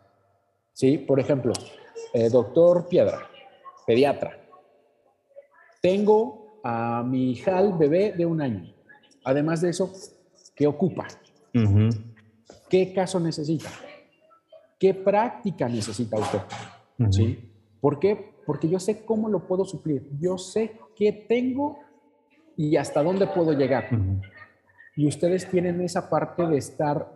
Sí, 0.73 0.99
por 0.99 1.21
ejemplo, 1.21 1.53
eh, 2.13 2.29
doctor 2.29 2.89
Piedra, 2.89 3.19
pediatra. 3.87 4.39
Tengo 5.81 6.61
a 6.63 7.03
mi 7.03 7.31
hija 7.31 7.63
bebé 7.63 8.13
de 8.13 8.27
un 8.27 8.41
año. 8.41 8.75
Además 9.25 9.61
de 9.61 9.71
eso, 9.71 9.93
¿qué 10.55 10.67
ocupa? 10.67 11.07
¿Qué 12.69 12.93
caso 12.93 13.19
necesita? 13.21 13.71
¿Qué 14.79 14.93
práctica 14.93 15.69
necesita 15.69 16.19
usted? 16.19 16.41
¿Sí? 17.11 17.56
¿Por 17.87 18.01
qué? 18.01 18.35
Porque 18.45 18.69
yo 18.69 18.81
sé 18.81 19.05
cómo 19.05 19.29
lo 19.29 19.47
puedo 19.47 19.65
suplir. 19.65 20.09
Yo 20.19 20.39
sé 20.39 20.73
qué 20.97 21.13
tengo 21.13 21.79
y 22.57 22.77
hasta 22.77 23.01
dónde 23.01 23.29
puedo 23.29 23.53
llegar. 23.53 23.89
Y 24.97 25.07
ustedes 25.07 25.49
tienen 25.49 25.81
esa 25.81 26.11
parte 26.11 26.45
de 26.49 26.59
estar 26.59 27.15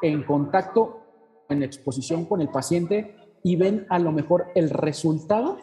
en 0.00 0.22
contacto, 0.22 1.00
en 1.48 1.64
exposición 1.64 2.24
con 2.24 2.40
el 2.40 2.50
paciente 2.50 3.16
y 3.42 3.56
ven 3.56 3.84
a 3.88 3.98
lo 3.98 4.12
mejor 4.12 4.46
el 4.54 4.70
resultado 4.70 5.58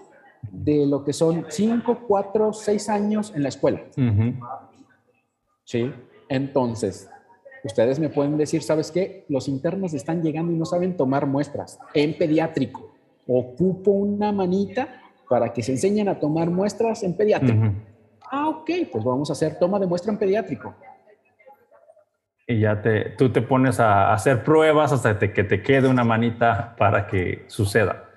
de 0.52 0.86
lo 0.86 1.06
que 1.06 1.14
son 1.14 1.46
5, 1.48 2.02
4, 2.06 2.52
6 2.52 2.90
años 2.90 3.32
en 3.34 3.44
la 3.44 3.48
escuela. 3.48 3.84
¿Sí? 5.64 5.90
Entonces, 6.28 7.10
ustedes 7.64 7.98
me 7.98 8.10
pueden 8.10 8.36
decir, 8.36 8.62
¿sabes 8.62 8.92
qué? 8.92 9.24
Los 9.30 9.48
internos 9.48 9.94
están 9.94 10.22
llegando 10.22 10.52
y 10.52 10.58
no 10.58 10.66
saben 10.66 10.98
tomar 10.98 11.28
muestras 11.28 11.80
en 11.94 12.18
pediátrico. 12.18 12.89
Ocupo 13.32 13.92
una 13.92 14.32
manita 14.32 14.88
para 15.30 15.54
que 15.54 15.62
se 15.62 15.72
enseñen 15.72 16.10
a 16.10 16.18
tomar 16.20 16.50
muestras 16.50 17.04
en 17.04 17.16
pediátrico. 17.16 17.72
Ah, 18.32 18.50
ok, 18.50 18.72
pues 18.92 19.04
vamos 19.04 19.30
a 19.30 19.34
hacer 19.34 19.60
toma 19.60 19.78
de 19.78 19.86
muestra 19.86 20.12
en 20.12 20.18
pediátrico. 20.18 20.74
Y 22.48 22.62
ya 22.62 22.82
te, 22.82 23.12
tú 23.12 23.32
te 23.32 23.44
pones 23.44 23.80
a 23.80 24.12
hacer 24.12 24.44
pruebas 24.44 24.92
hasta 24.92 25.20
que 25.20 25.44
te 25.44 25.62
quede 25.62 25.88
una 25.88 26.04
manita 26.04 26.76
para 26.76 27.06
que 27.06 27.46
suceda. 27.46 28.10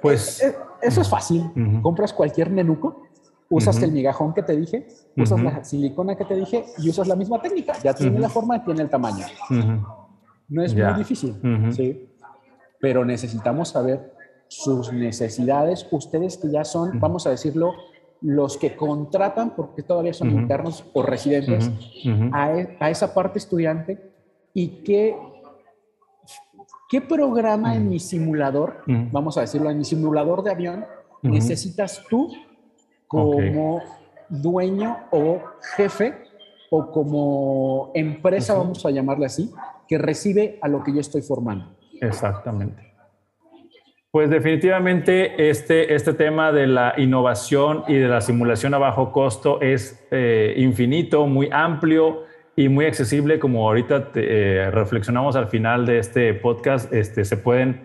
Pues 0.00 0.42
eh, 0.42 0.48
eh, 0.48 0.54
eso 0.80 1.02
es 1.02 1.08
fácil. 1.10 1.50
Compras 1.82 2.14
cualquier 2.14 2.50
nenuco, 2.50 3.08
usas 3.50 3.82
el 3.82 3.92
migajón 3.92 4.32
que 4.32 4.42
te 4.42 4.56
dije, 4.56 4.86
usas 5.18 5.38
la 5.42 5.62
silicona 5.64 6.16
que 6.16 6.24
te 6.24 6.34
dije 6.34 6.64
y 6.78 6.88
usas 6.88 7.06
la 7.06 7.16
misma 7.16 7.42
técnica. 7.42 7.74
Ya 7.82 7.92
tiene 7.92 8.18
la 8.18 8.30
forma, 8.30 8.64
tiene 8.64 8.80
el 8.80 8.88
tamaño. 8.88 9.26
No 10.48 10.62
es 10.62 10.74
muy 10.74 10.94
difícil, 10.94 11.36
¿sí? 11.72 12.08
Pero 12.80 13.04
necesitamos 13.04 13.68
saber 13.68 14.15
sus 14.48 14.92
necesidades. 14.92 15.86
Ustedes 15.90 16.38
que 16.38 16.50
ya 16.50 16.64
son, 16.64 17.00
vamos 17.00 17.26
a 17.26 17.30
decirlo, 17.30 17.72
los 18.22 18.56
que 18.56 18.76
contratan, 18.76 19.54
porque 19.54 19.82
todavía 19.82 20.12
son 20.12 20.30
internos 20.30 20.84
o 20.94 21.02
residentes, 21.02 21.70
a, 22.32 22.58
e, 22.58 22.76
a, 22.80 22.90
esa 22.90 23.12
parte 23.12 23.38
estudiante 23.38 24.12
y 24.54 24.68
qué 24.84 25.16
¿Qué 26.88 27.00
programa 27.00 27.74
en 27.74 27.88
mi 27.88 27.98
simulador, 27.98 28.84
vamos 28.86 29.36
a 29.36 29.40
decirlo, 29.40 29.70
en 29.70 29.78
mi 29.78 29.84
simulador 29.84 30.44
de 30.44 30.52
avión, 30.52 30.84
necesitas 31.20 32.04
tú 32.08 32.32
como 33.08 33.80
dueño 34.28 34.96
o 35.10 35.40
jefe 35.76 36.14
o 36.70 36.92
como 36.92 37.90
empresa, 37.94 38.54
vamos 38.54 38.86
a 38.86 38.90
llamarle 38.90 39.26
así, 39.26 39.52
que 39.88 39.98
recibe 39.98 40.60
a 40.62 40.68
lo 40.68 40.84
que 40.84 40.92
yo 40.92 41.00
estoy 41.00 41.22
formando? 41.22 41.76
Exactamente. 42.00 42.85
Pues 44.16 44.30
definitivamente 44.30 45.50
este, 45.50 45.94
este 45.94 46.14
tema 46.14 46.50
de 46.50 46.66
la 46.66 46.94
innovación 46.96 47.84
y 47.86 47.96
de 47.96 48.08
la 48.08 48.22
simulación 48.22 48.72
a 48.72 48.78
bajo 48.78 49.12
costo 49.12 49.60
es 49.60 50.02
eh, 50.10 50.54
infinito, 50.56 51.26
muy 51.26 51.50
amplio 51.52 52.24
y 52.56 52.70
muy 52.70 52.86
accesible, 52.86 53.38
como 53.38 53.68
ahorita 53.68 54.12
eh, 54.14 54.70
reflexionamos 54.72 55.36
al 55.36 55.48
final 55.48 55.84
de 55.84 55.98
este 55.98 56.32
podcast, 56.32 56.90
este, 56.94 57.26
se 57.26 57.36
pueden 57.36 57.82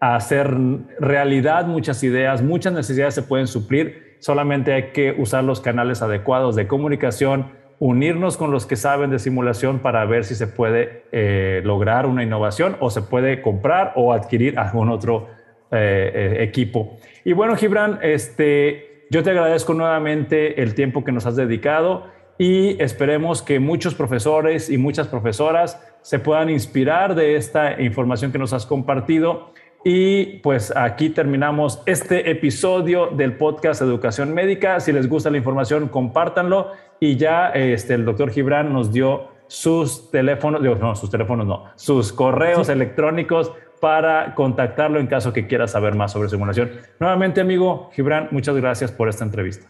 hacer 0.00 0.54
realidad 0.98 1.64
muchas 1.64 2.04
ideas, 2.04 2.42
muchas 2.42 2.74
necesidades 2.74 3.14
se 3.14 3.22
pueden 3.22 3.46
suplir, 3.46 4.18
solamente 4.18 4.74
hay 4.74 4.90
que 4.92 5.12
usar 5.16 5.44
los 5.44 5.62
canales 5.62 6.02
adecuados 6.02 6.56
de 6.56 6.66
comunicación, 6.66 7.52
unirnos 7.78 8.36
con 8.36 8.50
los 8.50 8.66
que 8.66 8.76
saben 8.76 9.08
de 9.08 9.18
simulación 9.18 9.78
para 9.78 10.04
ver 10.04 10.26
si 10.26 10.34
se 10.34 10.46
puede 10.46 11.04
eh, 11.10 11.62
lograr 11.64 12.04
una 12.04 12.22
innovación 12.22 12.76
o 12.80 12.90
se 12.90 13.00
puede 13.00 13.40
comprar 13.40 13.94
o 13.96 14.12
adquirir 14.12 14.58
algún 14.58 14.90
otro 14.90 15.39
eh, 15.70 16.36
equipo. 16.40 16.96
Y 17.24 17.32
bueno, 17.32 17.56
Gibran, 17.56 17.98
este, 18.02 19.04
yo 19.10 19.22
te 19.22 19.30
agradezco 19.30 19.74
nuevamente 19.74 20.62
el 20.62 20.74
tiempo 20.74 21.04
que 21.04 21.12
nos 21.12 21.26
has 21.26 21.36
dedicado 21.36 22.06
y 22.38 22.82
esperemos 22.82 23.42
que 23.42 23.60
muchos 23.60 23.94
profesores 23.94 24.70
y 24.70 24.78
muchas 24.78 25.08
profesoras 25.08 25.78
se 26.00 26.18
puedan 26.18 26.48
inspirar 26.48 27.14
de 27.14 27.36
esta 27.36 27.80
información 27.82 28.32
que 28.32 28.38
nos 28.38 28.52
has 28.52 28.64
compartido. 28.64 29.52
Y 29.84 30.38
pues 30.38 30.74
aquí 30.76 31.10
terminamos 31.10 31.82
este 31.86 32.30
episodio 32.30 33.08
del 33.08 33.36
podcast 33.36 33.82
Educación 33.82 34.32
Médica. 34.32 34.80
Si 34.80 34.92
les 34.92 35.08
gusta 35.08 35.30
la 35.30 35.38
información, 35.38 35.88
compártanlo. 35.88 36.72
Y 36.98 37.16
ya 37.16 37.48
este, 37.50 37.94
el 37.94 38.04
doctor 38.04 38.30
Gibran 38.30 38.72
nos 38.72 38.92
dio 38.92 39.28
sus 39.46 40.10
teléfonos, 40.10 40.62
no, 40.62 40.94
sus 40.94 41.10
teléfonos 41.10 41.46
no, 41.46 41.64
sus 41.74 42.12
correos 42.12 42.68
electrónicos 42.68 43.52
para 43.80 44.34
contactarlo 44.34 45.00
en 45.00 45.06
caso 45.06 45.32
que 45.32 45.46
quiera 45.46 45.66
saber 45.66 45.94
más 45.94 46.12
sobre 46.12 46.28
simulación. 46.28 46.70
Nuevamente, 46.98 47.40
amigo 47.40 47.90
Gibran, 47.92 48.28
muchas 48.30 48.56
gracias 48.56 48.92
por 48.92 49.08
esta 49.08 49.24
entrevista. 49.24 49.66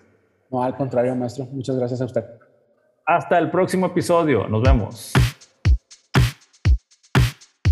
No, 0.51 0.63
al 0.63 0.77
contrario, 0.77 1.15
maestro. 1.15 1.47
Muchas 1.53 1.77
gracias 1.77 2.01
a 2.01 2.05
usted. 2.05 2.25
Hasta 3.07 3.39
el 3.39 3.51
próximo 3.51 3.87
episodio. 3.87 4.47
Nos 4.49 4.63
vemos. 4.63 5.13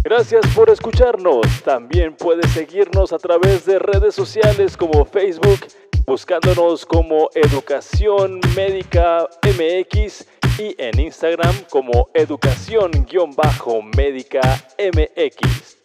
Gracias 0.04 0.46
por 0.54 0.70
escucharnos. 0.70 1.40
También 1.64 2.14
puedes 2.16 2.50
seguirnos 2.52 3.12
a 3.12 3.18
través 3.18 3.66
de 3.66 3.78
redes 3.78 4.14
sociales 4.14 4.76
como 4.76 5.04
Facebook, 5.04 5.66
buscándonos 6.06 6.86
como 6.86 7.28
Educación 7.34 8.40
Médica 8.56 9.28
MX 9.42 10.26
y 10.58 10.74
en 10.78 10.98
Instagram 10.98 11.54
como 11.70 12.08
Educación-Médica 12.14 14.40
MX. 14.78 15.77